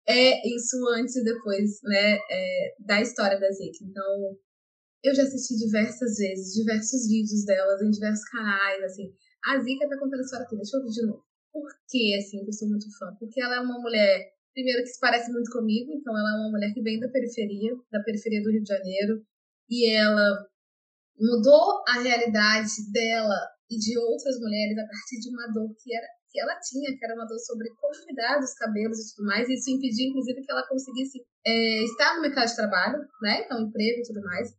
É 0.07 0.47
isso 0.47 0.75
antes 0.89 1.15
e 1.15 1.23
depois, 1.23 1.79
né, 1.83 2.17
é, 2.29 2.75
da 2.79 3.01
história 3.01 3.39
da 3.39 3.49
Zika. 3.51 3.83
Então, 3.83 4.37
eu 5.03 5.15
já 5.15 5.23
assisti 5.23 5.55
diversas 5.55 6.17
vezes, 6.17 6.53
diversos 6.53 7.07
vídeos 7.07 7.45
delas 7.45 7.81
em 7.81 7.89
diversos 7.89 8.27
canais, 8.29 8.83
assim. 8.83 9.13
A 9.45 9.59
Zika 9.61 9.87
tá 9.87 9.97
contando 9.99 10.19
a 10.19 10.23
história 10.23 10.45
aqui, 10.45 10.55
deixa 10.55 10.75
eu 10.75 10.81
ouvir 10.81 10.93
de 10.93 11.05
novo. 11.05 11.23
Por 11.51 11.69
que, 11.89 12.15
assim, 12.17 12.43
que 12.43 12.49
eu 12.49 12.53
sou 12.53 12.67
muito 12.67 12.85
fã? 12.97 13.15
Porque 13.19 13.41
ela 13.41 13.55
é 13.55 13.59
uma 13.59 13.79
mulher, 13.79 14.31
primeiro, 14.53 14.81
que 14.81 14.89
se 14.89 14.99
parece 14.99 15.31
muito 15.31 15.51
comigo, 15.51 15.91
então 15.93 16.17
ela 16.17 16.31
é 16.31 16.39
uma 16.41 16.51
mulher 16.51 16.73
que 16.73 16.81
vem 16.81 16.99
da 16.99 17.09
periferia, 17.09 17.75
da 17.91 18.01
periferia 18.01 18.41
do 18.41 18.51
Rio 18.51 18.63
de 18.63 18.69
Janeiro, 18.69 19.23
e 19.69 19.89
ela 19.89 20.47
mudou 21.19 21.84
a 21.88 21.99
realidade 22.02 22.91
dela 22.91 23.38
e 23.69 23.78
de 23.78 23.97
outras 23.97 24.39
mulheres 24.39 24.78
a 24.78 24.86
partir 24.86 25.19
de 25.19 25.30
uma 25.30 25.47
dor 25.54 25.69
que, 25.82 25.95
era, 25.95 26.08
que 26.30 26.39
ela 26.39 26.60
tinha, 26.60 26.95
que 26.97 27.04
era 27.06 27.15
uma 27.15 27.26
dor 27.26 27.39
sobre 27.39 27.69
como 27.76 28.06
cuidar 28.06 28.39
dos 28.39 28.54
cabelos 28.54 28.99
e 28.99 29.15
tudo 29.15 29.26
mais. 29.26 29.47
E 29.49 29.54
isso 29.54 29.71
impediu, 29.71 30.10
inclusive, 30.10 30.41
que 30.41 30.52
ela 30.52 30.67
conseguisse 30.67 31.19
é, 31.45 31.84
estar 31.84 32.15
no 32.15 32.21
mercado 32.21 32.47
de 32.47 32.56
trabalho, 32.56 32.99
né? 33.21 33.45
Então, 33.45 33.62
emprego 33.62 33.99
e 33.99 34.08
tudo 34.08 34.21
mais. 34.21 34.49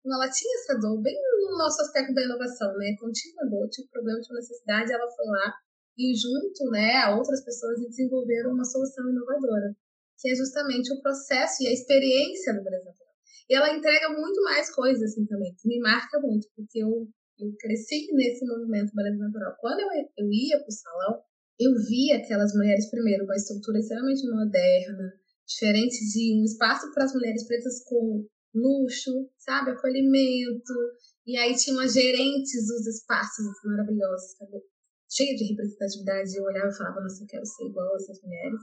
Então, 0.00 0.14
ela 0.20 0.30
tinha 0.30 0.54
essa 0.60 0.78
dor, 0.78 1.00
bem 1.00 1.14
no 1.14 1.58
nosso 1.58 1.80
aspecto 1.82 2.14
da 2.14 2.22
inovação, 2.22 2.72
né? 2.76 2.96
Uma 3.00 3.50
dor, 3.50 3.68
tinha 3.70 3.86
um 3.86 3.90
problema, 3.90 4.20
tinha 4.20 4.34
uma 4.34 4.40
necessidade, 4.40 4.92
ela 4.92 5.10
foi 5.10 5.26
lá 5.26 5.54
e, 5.96 6.14
junto 6.14 6.70
né, 6.70 6.96
a 7.02 7.14
outras 7.14 7.44
pessoas, 7.44 7.78
desenvolveram 7.78 8.50
uma 8.50 8.64
solução 8.64 9.08
inovadora, 9.08 9.74
que 10.18 10.28
é 10.28 10.34
justamente 10.34 10.92
o 10.92 11.00
processo 11.00 11.62
e 11.62 11.68
a 11.68 11.72
experiência 11.72 12.52
do 12.52 12.64
Brasil 12.64 13.03
e 13.48 13.54
ela 13.54 13.76
entrega 13.76 14.08
muito 14.10 14.42
mais 14.42 14.72
coisas, 14.74 15.02
assim, 15.10 15.26
também, 15.26 15.54
que 15.60 15.68
me 15.68 15.78
marca 15.80 16.20
muito, 16.20 16.48
porque 16.56 16.78
eu, 16.78 17.08
eu 17.38 17.54
cresci 17.58 18.08
nesse 18.12 18.44
movimento 18.46 18.94
beleza 18.94 19.18
natural. 19.18 19.54
Quando 19.60 19.80
eu, 19.80 19.88
eu 20.18 20.32
ia 20.32 20.60
pro 20.60 20.72
salão, 20.72 21.20
eu 21.58 21.72
via 21.88 22.16
aquelas 22.16 22.54
mulheres, 22.54 22.90
primeiro, 22.90 23.24
uma 23.24 23.36
estrutura 23.36 23.78
extremamente 23.78 24.26
moderna, 24.28 25.12
diferente 25.46 25.98
de 26.12 26.40
um 26.40 26.44
espaço 26.44 26.90
para 26.92 27.04
as 27.04 27.12
mulheres 27.12 27.46
pretas 27.46 27.84
com 27.84 28.26
luxo, 28.54 29.28
sabe, 29.36 29.70
acolhimento. 29.70 30.72
E 31.26 31.36
aí 31.36 31.54
tinha 31.54 31.76
umas 31.76 31.92
gerentes 31.92 32.66
dos 32.66 32.86
espaços 32.86 33.46
maravilhosos, 33.64 34.32
sabe? 34.38 34.62
cheia 35.14 35.34
de 35.36 35.44
representatividade. 35.44 36.36
Eu 36.36 36.44
olhava 36.44 36.68
e 36.68 36.76
falava, 36.76 37.00
nossa, 37.00 37.22
eu 37.22 37.26
quero 37.28 37.46
ser 37.46 37.64
igual 37.66 37.92
a 37.92 37.96
essas 37.96 38.20
mulheres. 38.22 38.60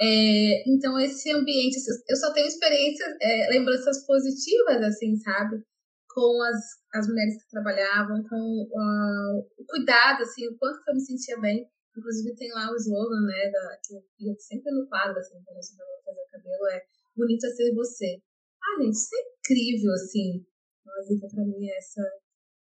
É, 0.00 0.70
então, 0.70 0.98
esse 1.00 1.32
ambiente, 1.32 1.76
eu 2.08 2.16
só 2.16 2.32
tenho 2.32 2.46
experiências, 2.46 3.16
é, 3.20 3.50
lembranças 3.50 4.06
positivas, 4.06 4.80
assim, 4.82 5.16
sabe? 5.16 5.60
Com 6.08 6.42
as, 6.42 6.56
as 6.94 7.08
mulheres 7.08 7.42
que 7.42 7.50
trabalhavam, 7.50 8.22
com 8.22 8.36
uh, 8.36 9.38
o 9.58 9.64
cuidado, 9.66 10.22
assim, 10.22 10.46
o 10.46 10.56
quanto 10.56 10.82
que 10.84 10.90
eu 10.90 10.94
me 10.94 11.00
sentia 11.00 11.40
bem. 11.40 11.68
Inclusive, 11.96 12.36
tem 12.36 12.52
lá 12.52 12.70
o 12.70 12.76
slogan, 12.76 13.26
né, 13.26 13.50
da, 13.50 13.78
que 13.82 14.28
eu 14.28 14.36
sempre 14.38 14.70
no 14.72 14.88
quadro, 14.88 15.18
assim, 15.18 15.34
quando 15.44 15.58
eu 15.58 15.62
vou 15.74 16.04
fazer 16.04 16.20
o 16.20 16.30
cabelo, 16.30 16.66
é 16.68 16.82
bonito 17.16 17.44
é 17.44 17.50
ser 17.50 17.74
você. 17.74 18.22
Ah, 18.62 18.80
gente, 18.80 18.94
isso 18.94 19.16
é 19.16 19.20
incrível, 19.40 19.92
assim. 19.94 20.46
A 20.86 21.02
Zika, 21.02 21.26
pra 21.28 21.44
mim, 21.44 21.68
é 21.68 21.76
essa, 21.76 22.02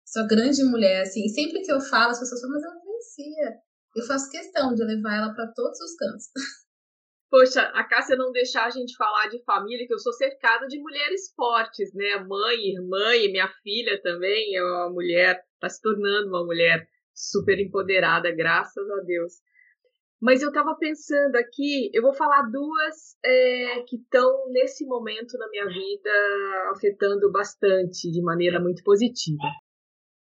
essa 0.04 0.28
grande 0.28 0.64
mulher, 0.64 1.04
assim. 1.04 1.28
Sempre 1.30 1.62
que 1.62 1.72
eu 1.72 1.80
falo, 1.80 2.12
as 2.12 2.20
pessoas 2.20 2.42
falam, 2.42 2.56
mas 2.56 2.64
eu 2.64 2.82
vencia. 2.82 3.62
Eu 3.96 4.06
faço 4.06 4.32
questão 4.32 4.74
de 4.74 4.84
levar 4.84 5.16
ela 5.16 5.34
para 5.34 5.52
todos 5.54 5.80
os 5.80 5.96
cantos. 5.96 6.26
Poxa, 7.30 7.62
a 7.62 7.84
Cássia 7.84 8.16
não 8.16 8.32
deixar 8.32 8.66
a 8.66 8.70
gente 8.72 8.96
falar 8.98 9.28
de 9.28 9.44
família, 9.44 9.86
que 9.86 9.94
eu 9.94 10.00
sou 10.00 10.12
cercada 10.14 10.66
de 10.68 10.80
mulheres 10.80 11.32
fortes, 11.36 11.94
né? 11.94 12.18
Mãe, 12.28 12.72
irmã 12.74 13.16
e 13.16 13.32
minha 13.32 13.48
filha 13.62 14.02
também 14.02 14.56
é 14.56 14.64
uma 14.64 14.90
mulher, 14.90 15.44
está 15.54 15.70
se 15.70 15.80
tornando 15.80 16.28
uma 16.30 16.44
mulher 16.44 16.88
super 17.14 17.60
empoderada, 17.60 18.32
graças 18.32 18.90
a 18.90 19.02
Deus. 19.02 19.34
Mas 20.20 20.42
eu 20.42 20.50
estava 20.50 20.76
pensando 20.76 21.36
aqui, 21.36 21.92
eu 21.94 22.02
vou 22.02 22.14
falar 22.14 22.50
duas 22.50 23.16
é, 23.24 23.84
que 23.88 23.96
estão 23.96 24.50
nesse 24.52 24.86
momento 24.86 25.38
na 25.38 25.48
minha 25.50 25.68
vida 25.68 26.10
afetando 26.74 27.32
bastante, 27.32 28.12
de 28.12 28.22
maneira 28.22 28.60
muito 28.60 28.84
positiva. 28.84 29.44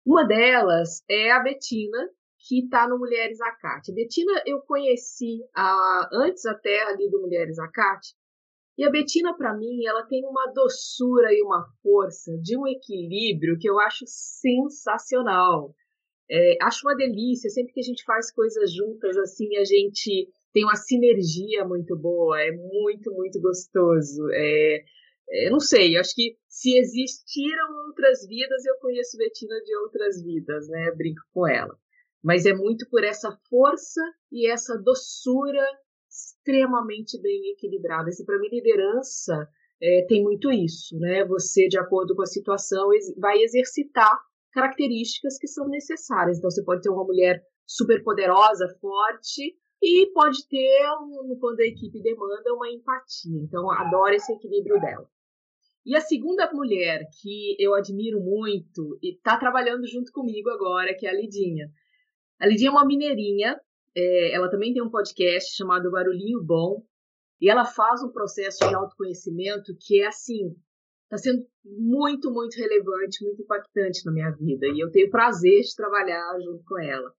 Uma 0.04 0.26
delas 0.26 1.02
é 1.08 1.30
a 1.30 1.40
Betina, 1.40 2.10
que 2.46 2.64
está 2.64 2.88
no 2.88 2.98
Mulheres 2.98 3.40
Acate. 3.40 3.92
Betina 3.92 4.42
eu 4.46 4.60
conheci 4.60 5.40
a, 5.54 6.08
antes 6.12 6.46
até 6.46 6.84
ali 6.84 7.10
do 7.10 7.20
Mulheres 7.20 7.58
Acate, 7.58 8.14
e 8.78 8.84
a 8.84 8.90
Betina, 8.90 9.34
para 9.34 9.56
mim, 9.56 9.86
ela 9.86 10.04
tem 10.04 10.22
uma 10.26 10.52
doçura 10.52 11.32
e 11.32 11.42
uma 11.42 11.64
força 11.82 12.36
de 12.42 12.58
um 12.58 12.66
equilíbrio 12.66 13.58
que 13.58 13.68
eu 13.68 13.78
acho 13.80 14.04
sensacional. 14.06 15.74
É, 16.30 16.58
acho 16.60 16.86
uma 16.86 16.94
delícia, 16.94 17.48
sempre 17.48 17.72
que 17.72 17.80
a 17.80 17.82
gente 17.82 18.04
faz 18.04 18.30
coisas 18.30 18.70
juntas, 18.74 19.16
assim, 19.16 19.56
a 19.56 19.64
gente 19.64 20.28
tem 20.52 20.64
uma 20.64 20.76
sinergia 20.76 21.64
muito 21.64 21.96
boa, 21.96 22.38
é 22.38 22.50
muito, 22.52 23.10
muito 23.14 23.40
gostoso. 23.40 24.28
É, 24.30 24.84
é, 25.30 25.50
não 25.50 25.60
sei, 25.60 25.96
acho 25.96 26.14
que 26.14 26.36
se 26.46 26.76
existiram 26.78 27.86
outras 27.86 28.26
vidas, 28.26 28.62
eu 28.66 28.76
conheço 28.78 29.16
Betina 29.16 29.58
de 29.64 29.74
outras 29.78 30.22
vidas, 30.22 30.68
né? 30.68 30.90
Brinco 30.94 31.22
com 31.32 31.48
ela 31.48 31.74
mas 32.26 32.44
é 32.44 32.52
muito 32.52 32.90
por 32.90 33.04
essa 33.04 33.30
força 33.48 34.02
e 34.32 34.50
essa 34.50 34.76
doçura 34.76 35.64
extremamente 36.10 37.22
bem 37.22 37.52
equilibrada. 37.52 38.08
Assim, 38.08 38.24
para 38.24 38.36
mim, 38.40 38.48
liderança 38.50 39.48
é, 39.80 40.04
tem 40.08 40.24
muito 40.24 40.50
isso, 40.50 40.98
né? 40.98 41.24
Você, 41.26 41.68
de 41.68 41.78
acordo 41.78 42.16
com 42.16 42.22
a 42.22 42.26
situação, 42.26 42.88
vai 43.18 43.38
exercitar 43.38 44.18
características 44.50 45.38
que 45.38 45.46
são 45.46 45.68
necessárias. 45.68 46.38
Então, 46.38 46.50
você 46.50 46.64
pode 46.64 46.82
ter 46.82 46.90
uma 46.90 47.04
mulher 47.04 47.40
super 47.64 48.02
poderosa, 48.02 48.76
forte, 48.80 49.56
e 49.80 50.10
pode 50.12 50.48
ter, 50.48 50.84
quando 51.38 51.60
a 51.60 51.64
equipe 51.64 52.02
demanda, 52.02 52.54
uma 52.54 52.68
empatia. 52.68 53.40
Então, 53.40 53.70
adoro 53.70 54.12
esse 54.12 54.32
equilíbrio 54.32 54.80
dela. 54.80 55.08
E 55.84 55.94
a 55.94 56.00
segunda 56.00 56.52
mulher 56.52 57.06
que 57.22 57.54
eu 57.60 57.72
admiro 57.72 58.18
muito 58.18 58.98
e 59.00 59.14
está 59.14 59.36
trabalhando 59.36 59.86
junto 59.86 60.10
comigo 60.10 60.50
agora, 60.50 60.92
que 60.92 61.06
é 61.06 61.10
a 61.10 61.14
Lidinha. 61.14 61.70
A 62.38 62.46
Lidinha 62.46 62.68
é 62.68 62.72
uma 62.72 62.86
mineirinha, 62.86 63.58
é, 63.96 64.34
ela 64.34 64.50
também 64.50 64.72
tem 64.74 64.82
um 64.82 64.90
podcast 64.90 65.56
chamado 65.56 65.90
Barulhinho 65.90 66.42
Bom. 66.42 66.84
E 67.40 67.50
ela 67.50 67.64
faz 67.64 68.02
um 68.02 68.10
processo 68.10 68.66
de 68.66 68.74
autoconhecimento 68.74 69.76
que 69.78 70.00
é 70.00 70.06
assim, 70.06 70.56
está 71.04 71.18
sendo 71.18 71.46
muito, 71.64 72.30
muito 72.30 72.56
relevante, 72.56 73.24
muito 73.24 73.42
impactante 73.42 74.04
na 74.04 74.12
minha 74.12 74.30
vida. 74.30 74.66
E 74.66 74.80
eu 74.80 74.90
tenho 74.90 75.10
prazer 75.10 75.60
de 75.60 75.74
trabalhar 75.74 76.38
junto 76.40 76.64
com 76.64 76.78
ela. 76.78 77.12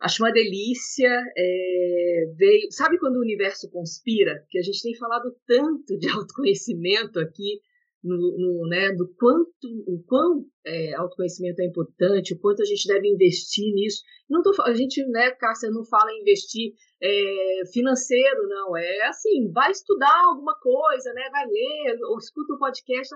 Acho 0.00 0.22
uma 0.22 0.32
delícia. 0.32 1.08
É, 1.36 2.32
veio, 2.36 2.72
sabe 2.72 2.98
quando 2.98 3.16
o 3.16 3.20
universo 3.20 3.70
conspira? 3.70 4.44
Que 4.48 4.58
a 4.58 4.62
gente 4.62 4.82
tem 4.82 4.96
falado 4.96 5.34
tanto 5.46 5.98
de 5.98 6.08
autoconhecimento 6.08 7.20
aqui, 7.20 7.60
no, 8.02 8.16
no, 8.16 8.68
né, 8.68 8.92
do 8.92 9.08
quanto, 9.14 9.68
o 9.86 10.02
quão 10.06 10.44
é, 10.66 10.94
autoconhecimento 10.94 11.60
é 11.60 11.66
importante, 11.66 12.34
o 12.34 12.38
quanto 12.38 12.62
a 12.62 12.64
gente 12.64 12.86
deve 12.88 13.08
investir 13.08 13.72
nisso. 13.72 14.02
Não 14.28 14.42
tô, 14.42 14.50
a 14.62 14.74
gente, 14.74 15.04
né, 15.06 15.30
Cássia, 15.32 15.70
não 15.70 15.84
fala 15.84 16.10
em 16.12 16.20
investir 16.20 16.72
é, 17.00 17.62
financeiro, 17.72 18.48
não. 18.48 18.76
É 18.76 19.06
assim, 19.06 19.50
vai 19.52 19.70
estudar 19.70 20.14
alguma 20.26 20.58
coisa, 20.58 21.12
né, 21.12 21.22
vai 21.30 21.46
ler, 21.46 21.98
ou 22.08 22.18
escuta 22.18 22.54
um 22.54 22.58
podcast. 22.58 23.14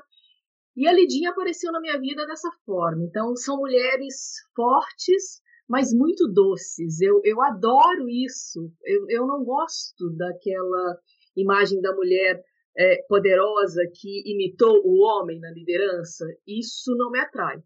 E 0.76 0.86
a 0.86 0.92
Lidinha 0.92 1.30
apareceu 1.30 1.72
na 1.72 1.80
minha 1.80 1.98
vida 1.98 2.26
dessa 2.26 2.50
forma. 2.64 3.02
Então, 3.02 3.34
são 3.34 3.56
mulheres 3.56 4.36
fortes, 4.54 5.40
mas 5.68 5.92
muito 5.92 6.28
doces. 6.28 7.00
Eu, 7.00 7.20
eu 7.24 7.42
adoro 7.42 8.08
isso. 8.08 8.70
Eu, 8.84 9.06
eu 9.08 9.26
não 9.26 9.42
gosto 9.42 10.10
daquela 10.16 10.98
imagem 11.36 11.80
da 11.80 11.94
mulher 11.94 12.42
é, 12.78 13.02
poderosa 13.08 13.82
que 13.94 14.22
imitou 14.30 14.82
o 14.84 15.00
homem 15.02 15.40
na 15.40 15.50
liderança. 15.50 16.26
Isso 16.46 16.94
não 16.96 17.10
me 17.10 17.18
atrai. 17.18 17.62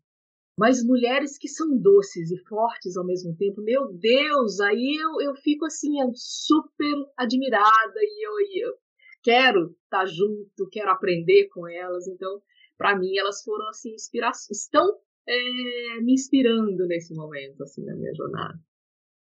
Mas 0.58 0.84
mulheres 0.84 1.38
que 1.38 1.48
são 1.48 1.76
doces 1.78 2.30
e 2.30 2.38
fortes 2.44 2.96
ao 2.96 3.06
mesmo 3.06 3.34
tempo, 3.36 3.62
meu 3.62 3.92
Deus, 3.94 4.60
aí 4.60 4.98
eu, 5.00 5.20
eu 5.22 5.34
fico 5.36 5.64
assim, 5.64 5.94
super 6.14 6.92
admirada 7.16 7.98
e 7.98 8.26
eu, 8.26 8.68
eu 8.68 8.74
quero 9.22 9.74
estar 9.84 10.04
junto, 10.06 10.68
quero 10.70 10.90
aprender 10.90 11.48
com 11.48 11.66
elas. 11.66 12.06
Então, 12.06 12.42
para 12.76 12.94
mim, 12.98 13.16
elas 13.16 13.42
foram 13.42 13.68
assim, 13.68 13.94
inspiração, 13.94 14.48
estão 14.52 14.98
é, 15.26 16.00
me 16.02 16.12
inspirando 16.12 16.86
nesse 16.86 17.14
momento, 17.14 17.62
assim, 17.62 17.84
na 17.84 17.94
minha 17.94 18.12
jornada. 18.14 18.58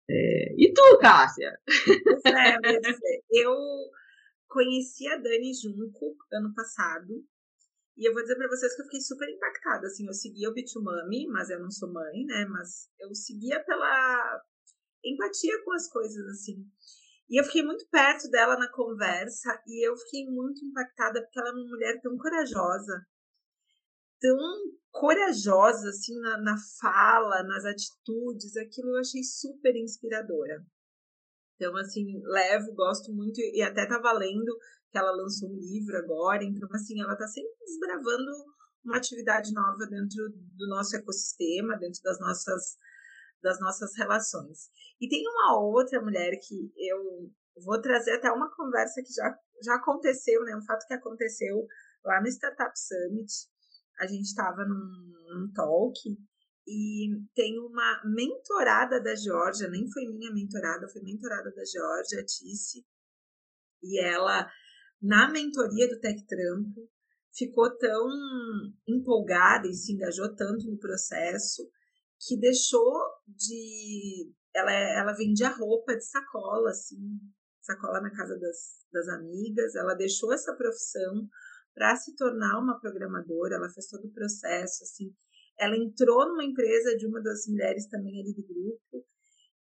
É, 0.09 0.55
e 0.57 0.73
tu, 0.73 0.99
Cássia? 1.01 1.59
É, 2.27 2.57
eu 3.31 3.55
conheci 4.55 5.09
a 5.09 5.17
Dani 5.17 5.53
Junco 5.53 6.17
ano 6.33 6.55
passado. 6.55 7.27
E 7.97 8.09
eu 8.09 8.12
vou 8.12 8.23
dizer 8.23 8.37
para 8.37 8.49
vocês 8.49 8.75
que 8.75 8.83
eu 8.83 8.87
fiquei 8.87 9.01
super 9.01 9.29
impactada. 9.29 9.87
Assim, 9.87 10.07
eu 10.07 10.14
seguia 10.14 10.49
o 10.49 10.55
Bitumami, 10.55 11.27
mas 11.27 11.51
eu 11.51 11.61
não 11.61 11.71
sou 11.71 11.93
mãe, 11.93 12.25
né? 12.25 12.45
Mas 12.47 12.88
eu 13.01 13.12
seguia 13.14 13.62
pela 13.64 14.43
empatia 15.05 15.62
com 15.64 15.73
as 15.73 15.88
coisas, 15.88 16.27
assim. 16.29 16.64
E 17.29 17.40
eu 17.40 17.45
fiquei 17.45 17.62
muito 17.62 17.87
perto 17.90 18.29
dela 18.31 18.57
na 18.57 18.71
conversa 18.71 19.61
e 19.67 19.87
eu 19.87 19.97
fiquei 19.97 20.27
muito 20.27 20.64
impactada 20.64 21.21
porque 21.23 21.38
ela 21.40 21.49
é 21.49 21.53
uma 21.53 21.69
mulher 21.69 22.01
tão 22.01 22.17
corajosa, 22.17 23.07
tão 24.21 24.38
corajosa, 24.90 25.88
assim, 25.88 26.19
na, 26.21 26.38
na 26.38 26.57
fala, 26.81 27.43
nas 27.43 27.64
atitudes, 27.64 28.57
aquilo 28.57 28.90
eu 28.90 29.01
achei 29.01 29.23
super 29.25 29.75
inspiradora. 29.75 30.64
Então, 31.64 31.74
assim, 31.79 32.20
levo, 32.27 32.74
gosto 32.74 33.11
muito, 33.11 33.40
e 33.40 33.62
até 33.62 33.87
tá 33.87 33.98
valendo 33.98 34.55
que 34.90 34.98
ela 34.98 35.11
lançou 35.12 35.48
um 35.48 35.57
livro 35.57 35.96
agora, 35.96 36.44
então, 36.44 36.68
assim, 36.74 37.00
ela 37.00 37.16
tá 37.16 37.27
sempre 37.27 37.55
desbravando 37.64 38.31
uma 38.85 38.98
atividade 38.98 39.50
nova 39.55 39.87
dentro 39.88 40.29
do 40.29 40.68
nosso 40.68 40.94
ecossistema, 40.94 41.79
dentro 41.79 42.03
das 42.03 42.20
nossas, 42.20 42.77
das 43.42 43.59
nossas 43.61 43.96
relações. 43.96 44.68
E 45.00 45.09
tem 45.09 45.24
uma 45.27 45.59
outra 45.59 46.03
mulher 46.03 46.33
que 46.33 46.70
eu 46.77 47.33
vou 47.64 47.81
trazer 47.81 48.12
até 48.12 48.31
uma 48.31 48.55
conversa 48.55 49.00
que 49.03 49.14
já, 49.14 49.35
já 49.62 49.77
aconteceu, 49.77 50.44
né? 50.44 50.55
Um 50.55 50.66
fato 50.66 50.87
que 50.87 50.92
aconteceu 50.92 51.66
lá 52.05 52.20
no 52.20 52.29
Startup 52.29 52.72
Summit, 52.79 53.33
a 54.00 54.07
gente 54.07 54.27
estava 54.27 54.66
num, 54.66 55.14
num 55.33 55.50
talk 55.55 55.98
e 56.66 57.09
tem 57.35 57.59
uma 57.59 58.03
mentorada 58.05 59.03
da 59.03 59.14
Georgia, 59.14 59.68
nem 59.68 59.90
foi 59.90 60.07
minha 60.07 60.33
mentorada, 60.33 60.88
foi 60.88 61.03
mentorada 61.03 61.53
da 61.53 61.64
Georgia, 61.64 62.20
a 62.20 62.24
Tice, 62.24 62.85
e 63.83 64.00
ela, 64.00 64.50
na 65.00 65.31
mentoria 65.31 65.88
do 65.88 66.00
Tech 66.00 66.24
Trampo, 66.27 66.88
ficou 67.37 67.77
tão 67.77 68.09
empolgada 68.88 69.68
e 69.68 69.74
se 69.74 69.92
engajou 69.92 70.35
tanto 70.35 70.70
no 70.70 70.79
processo 70.79 71.68
que 72.18 72.38
deixou 72.38 72.92
de. 73.27 74.33
Ela, 74.55 74.72
ela 74.72 75.12
vendia 75.12 75.48
roupa 75.48 75.96
de 75.96 76.05
sacola, 76.05 76.70
assim, 76.70 76.96
sacola 77.61 78.00
na 78.00 78.11
casa 78.11 78.38
das, 78.38 78.87
das 78.92 79.09
amigas, 79.09 79.74
ela 79.74 79.94
deixou 79.94 80.33
essa 80.33 80.55
profissão 80.55 81.29
para 81.74 81.96
se 81.96 82.14
tornar 82.14 82.61
uma 82.61 82.79
programadora, 82.79 83.57
ela 83.57 83.68
fez 83.68 83.88
todo 83.88 84.07
o 84.07 84.12
processo, 84.12 84.85
assim. 84.85 85.12
Ela 85.59 85.77
entrou 85.77 86.29
numa 86.29 86.45
empresa 86.45 86.97
de 86.97 87.07
uma 87.07 87.23
das 87.23 87.47
mulheres 87.47 87.87
também 87.87 88.21
ali 88.21 88.35
do 88.35 88.43
grupo, 88.43 89.07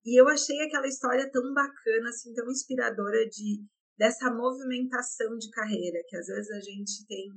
e 0.06 0.20
eu 0.20 0.28
achei 0.28 0.60
aquela 0.62 0.88
história 0.88 1.30
tão 1.32 1.54
bacana, 1.54 2.10
assim, 2.10 2.34
tão 2.34 2.50
inspiradora 2.50 3.28
de 3.28 3.64
dessa 3.98 4.32
movimentação 4.32 5.38
de 5.38 5.50
carreira, 5.50 6.04
que 6.08 6.16
às 6.16 6.28
vezes 6.28 6.52
a 6.52 6.60
gente 6.60 7.06
tem 7.08 7.32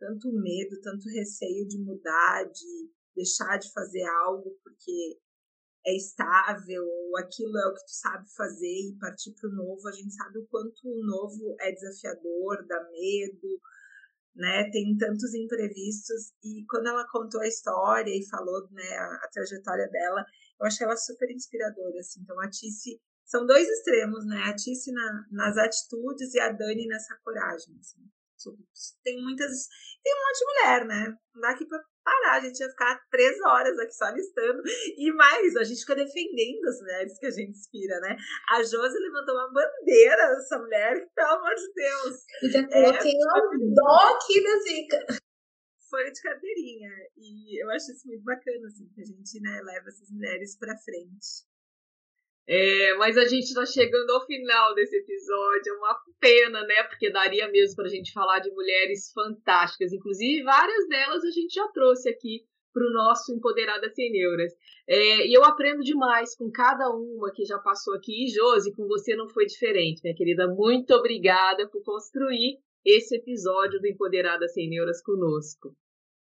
tanto 0.00 0.32
medo, 0.32 0.80
tanto 0.82 1.08
receio 1.08 1.66
de 1.68 1.78
mudar, 1.78 2.44
de 2.50 2.90
deixar 3.14 3.56
de 3.56 3.72
fazer 3.72 4.02
algo 4.24 4.58
porque 4.64 5.18
é 5.86 5.96
estável, 5.96 6.82
ou 6.84 7.16
aquilo 7.18 7.56
é 7.56 7.66
o 7.66 7.74
que 7.74 7.84
tu 7.84 7.94
sabe 7.94 8.24
fazer 8.36 8.90
e 8.90 8.96
partir 8.98 9.32
para 9.34 9.48
o 9.48 9.54
novo, 9.54 9.88
a 9.88 9.92
gente 9.92 10.12
sabe 10.14 10.38
o 10.38 10.46
quanto 10.46 10.80
o 10.84 11.06
novo 11.06 11.56
é 11.60 11.72
desafiador, 11.72 12.66
dá 12.66 12.82
medo, 12.90 13.60
né? 14.34 14.70
Tem 14.70 14.96
tantos 14.96 15.34
imprevistos 15.34 16.32
e 16.42 16.64
quando 16.68 16.88
ela 16.88 17.06
contou 17.10 17.40
a 17.40 17.48
história 17.48 18.10
e 18.10 18.26
falou, 18.28 18.68
né, 18.70 18.96
a, 18.96 19.14
a 19.24 19.28
trajetória 19.32 19.88
dela, 19.88 20.24
eu 20.60 20.66
achei 20.66 20.86
ela 20.86 20.96
super 20.96 21.30
inspiradora, 21.30 21.98
assim. 22.00 22.20
Então 22.22 22.38
a 22.40 22.48
Tice 22.48 23.00
são 23.24 23.46
dois 23.46 23.68
extremos, 23.68 24.26
né? 24.26 24.42
A 24.44 24.54
Tice 24.54 24.92
na, 24.92 25.26
nas 25.30 25.56
atitudes 25.56 26.34
e 26.34 26.40
a 26.40 26.50
Dani 26.50 26.86
nessa 26.86 27.16
coragem, 27.24 27.76
assim. 27.80 28.02
Tem 29.04 29.22
muitas, 29.22 29.68
tem 30.02 30.12
um 30.12 30.18
monte 30.18 30.38
de 30.38 30.44
mulher, 30.44 30.86
né? 30.86 31.18
Não 31.34 31.40
dá 31.40 31.50
aqui 31.50 31.66
pra 31.66 31.78
parar, 32.04 32.36
a 32.36 32.40
gente 32.40 32.58
ia 32.60 32.68
ficar 32.68 33.00
três 33.10 33.40
horas 33.42 33.78
aqui 33.78 33.92
só 33.92 34.08
listando. 34.10 34.62
E 34.96 35.12
mais, 35.12 35.56
a 35.56 35.64
gente 35.64 35.80
fica 35.80 35.94
defendendo 35.94 36.64
as 36.68 36.80
mulheres 36.80 37.18
que 37.18 37.26
a 37.26 37.30
gente 37.30 37.50
inspira, 37.50 37.98
né? 38.00 38.16
A 38.50 38.62
Josi 38.62 38.98
levantou 38.98 39.34
uma 39.34 39.52
bandeira 39.52 40.34
dessa 40.34 40.58
mulher, 40.58 41.06
pelo 41.14 41.30
amor 41.30 41.54
de 41.54 41.72
Deus. 41.72 42.16
E 42.42 42.50
já 42.50 42.68
coloquei 42.68 43.12
é, 43.12 43.56
um 43.56 43.74
dó 43.74 44.14
aqui 44.14 44.42
da 44.42 44.58
zica. 44.58 45.06
Foi 45.90 46.10
de 46.10 46.22
carteirinha. 46.22 46.90
E 47.16 47.62
eu 47.62 47.70
acho 47.70 47.92
isso 47.92 48.06
muito 48.06 48.24
bacana, 48.24 48.66
assim, 48.66 48.88
que 48.94 49.00
a 49.00 49.04
gente 49.04 49.40
né, 49.40 49.60
leva 49.62 49.88
essas 49.88 50.10
mulheres 50.10 50.56
pra 50.58 50.76
frente. 50.78 51.51
É, 52.46 52.94
mas 52.94 53.16
a 53.16 53.24
gente 53.24 53.44
está 53.44 53.64
chegando 53.64 54.10
ao 54.10 54.26
final 54.26 54.74
desse 54.74 54.96
episódio, 54.96 55.72
é 55.72 55.76
uma 55.76 55.96
pena, 56.20 56.62
né? 56.66 56.82
Porque 56.84 57.10
daria 57.10 57.48
mesmo 57.48 57.76
para 57.76 57.86
a 57.86 57.90
gente 57.90 58.12
falar 58.12 58.40
de 58.40 58.50
mulheres 58.50 59.12
fantásticas, 59.12 59.92
inclusive 59.92 60.42
várias 60.42 60.88
delas 60.88 61.24
a 61.24 61.30
gente 61.30 61.54
já 61.54 61.68
trouxe 61.68 62.08
aqui 62.08 62.44
para 62.72 62.84
o 62.84 62.92
nosso 62.92 63.32
Empoderada 63.32 63.88
Sem 63.90 64.10
Neuras. 64.10 64.52
É, 64.88 65.26
e 65.26 65.32
eu 65.32 65.44
aprendo 65.44 65.82
demais 65.82 66.34
com 66.34 66.50
cada 66.50 66.90
uma 66.90 67.30
que 67.32 67.44
já 67.44 67.58
passou 67.58 67.94
aqui. 67.94 68.24
E 68.24 68.28
Josi, 68.28 68.74
com 68.74 68.86
você 68.86 69.14
não 69.14 69.28
foi 69.28 69.46
diferente, 69.46 70.00
minha 70.02 70.16
querida. 70.16 70.48
Muito 70.48 70.92
obrigada 70.94 71.68
por 71.68 71.82
construir 71.84 72.58
esse 72.84 73.16
episódio 73.16 73.78
do 73.78 73.86
Empoderada 73.86 74.48
Sem 74.48 74.68
Neuras 74.68 75.02
conosco. 75.02 75.76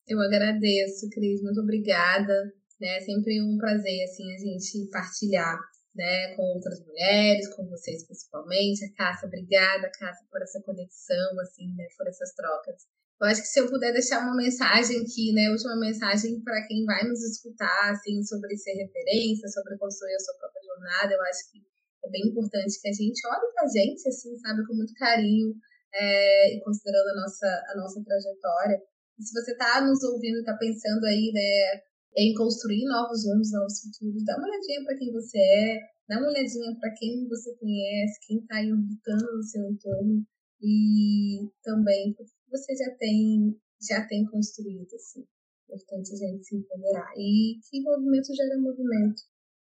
Eu 0.09 0.21
agradeço, 0.21 1.11
Cris. 1.11 1.43
Muito 1.43 1.61
obrigada. 1.61 2.33
É 2.81 3.01
sempre 3.01 3.43
um 3.43 3.59
prazer 3.59 4.05
assim 4.05 4.33
a 4.33 4.39
gente 4.39 4.91
partilhar 4.91 5.59
né, 5.97 6.35
com 6.35 6.43
outras 6.43 6.79
mulheres, 6.85 7.49
com 7.55 7.67
vocês 7.67 8.05
principalmente. 8.05 8.85
A 8.85 8.93
Cássia, 8.95 9.27
obrigada, 9.27 9.91
Cássia, 9.99 10.27
por 10.31 10.43
essa 10.43 10.61
conexão, 10.63 11.41
assim, 11.41 11.75
né, 11.75 11.87
por 11.97 12.07
essas 12.07 12.33
trocas. 12.35 12.85
Eu 13.19 13.27
acho 13.29 13.41
que 13.41 13.49
se 13.49 13.61
eu 13.61 13.71
puder 13.71 13.93
deixar 13.93 14.21
uma 14.21 14.37
mensagem 14.37 15.01
aqui, 15.01 15.33
né, 15.33 15.49
última 15.51 15.75
mensagem 15.81 16.39
para 16.45 16.67
quem 16.69 16.85
vai 16.85 17.03
nos 17.09 17.23
escutar, 17.25 17.91
assim, 17.91 18.23
sobre 18.23 18.57
ser 18.59 18.75
referência, 18.75 19.49
sobre 19.49 19.79
construir 19.79 20.15
a 20.15 20.21
sua 20.21 20.35
própria 20.39 20.63
jornada, 20.63 21.15
eu 21.15 21.23
acho 21.23 21.51
que 21.51 21.59
é 22.05 22.11
bem 22.11 22.29
importante 22.29 22.81
que 22.81 22.89
a 22.89 22.93
gente 22.93 23.27
olhe 23.27 23.53
para 23.55 23.65
a 23.65 23.69
gente, 23.69 24.07
assim, 24.07 24.37
sabe, 24.39 24.67
com 24.67 24.75
muito 24.75 24.93
carinho 24.95 25.55
é, 25.95 26.57
e 26.57 26.61
considerando 26.61 27.09
a 27.09 27.21
nossa, 27.23 27.65
a 27.69 27.75
nossa 27.77 28.05
trajetória. 28.05 28.79
E 29.19 29.23
se 29.25 29.33
você 29.33 29.53
está 29.53 29.81
nos 29.81 30.03
ouvindo, 30.05 30.41
está 30.41 30.55
pensando 30.55 31.05
aí, 31.07 31.33
né, 31.33 31.81
em 32.17 32.33
construir 32.35 32.85
novos 32.85 33.27
rumos, 33.27 33.53
novos 33.53 33.81
futuros. 33.81 34.25
Dá 34.25 34.37
uma 34.39 34.49
olhadinha 34.49 34.85
para 34.85 34.97
quem 34.97 35.13
você 35.13 35.39
é, 35.39 35.81
dá 36.09 36.19
uma 36.19 36.29
olhadinha 36.29 36.75
para 36.81 36.95
quem 36.95 37.29
você 37.29 37.55
conhece, 37.57 38.27
quem 38.27 38.39
está 38.39 38.57
aí 38.57 38.73
orbitando 38.73 39.37
no 39.37 39.43
seu 39.43 39.63
entorno 39.71 40.25
e 40.63 41.51
também 41.63 42.15
porque 42.15 42.33
você 42.51 42.75
já 42.75 42.97
tem, 42.97 43.61
já 43.87 44.07
tem 44.07 44.25
construído. 44.27 44.95
Assim. 44.95 45.27
É 45.69 45.75
importante 45.75 46.13
a 46.15 46.17
gente 46.17 46.47
se 46.47 46.57
empoderar. 46.57 47.13
E 47.17 47.59
que 47.69 47.83
movimento 47.83 48.35
gera 48.35 48.59
movimento. 48.59 49.23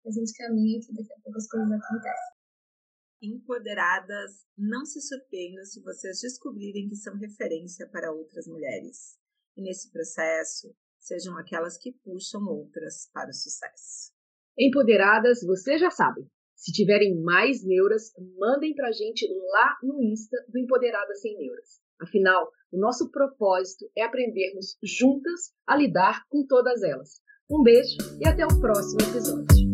A 0.07 0.11
gente 0.11 0.33
caminha 0.39 0.81
que 0.81 0.95
daqui 0.95 1.13
a 1.13 1.21
pouco 1.21 1.37
as 1.37 1.49
coisas 1.49 1.71
acontecem. 1.71 2.39
Empoderadas, 3.21 4.47
não 4.57 4.87
se 4.87 5.01
surpreendam 5.03 5.65
se 5.65 5.83
vocês 5.83 6.21
descobrirem 6.21 6.89
que 6.89 6.97
são 6.97 7.15
referência 7.19 7.87
para 7.89 8.13
outras 8.13 8.47
mulheres. 8.47 9.19
E 9.57 9.63
nesse 9.63 9.91
processo, 9.91 10.73
sejam 11.09 11.37
aquelas 11.39 11.79
que 11.79 11.93
puxam 12.05 12.45
outras 12.45 13.11
para 13.13 13.31
o 13.31 13.35
sucesso. 13.35 14.13
Empoderadas, 14.59 15.41
vocês 15.43 15.81
já 15.81 15.91
sabem. 15.91 16.25
Se 16.55 16.73
tiverem 16.73 17.21
mais 17.23 17.65
neuras, 17.65 18.13
mandem 18.39 18.75
pra 18.75 18.93
gente 18.93 19.27
lá 19.53 19.77
no 19.83 20.03
Insta 20.03 20.37
do 20.49 20.59
Empoderadas 20.59 21.21
Sem 21.21 21.37
Neuras. 21.39 21.81
Afinal, 22.01 22.51
o 22.73 22.79
nosso 22.79 23.11
propósito 23.11 23.91
é 23.97 24.03
aprendermos 24.03 24.77
juntas 24.83 25.53
a 25.67 25.77
lidar 25.77 26.25
com 26.29 26.47
todas 26.47 26.83
elas. 26.83 27.21
Um 27.51 27.63
beijo 27.63 27.97
e 28.21 28.29
até 28.29 28.45
o 28.45 28.61
próximo 28.61 29.01
episódio. 29.01 29.68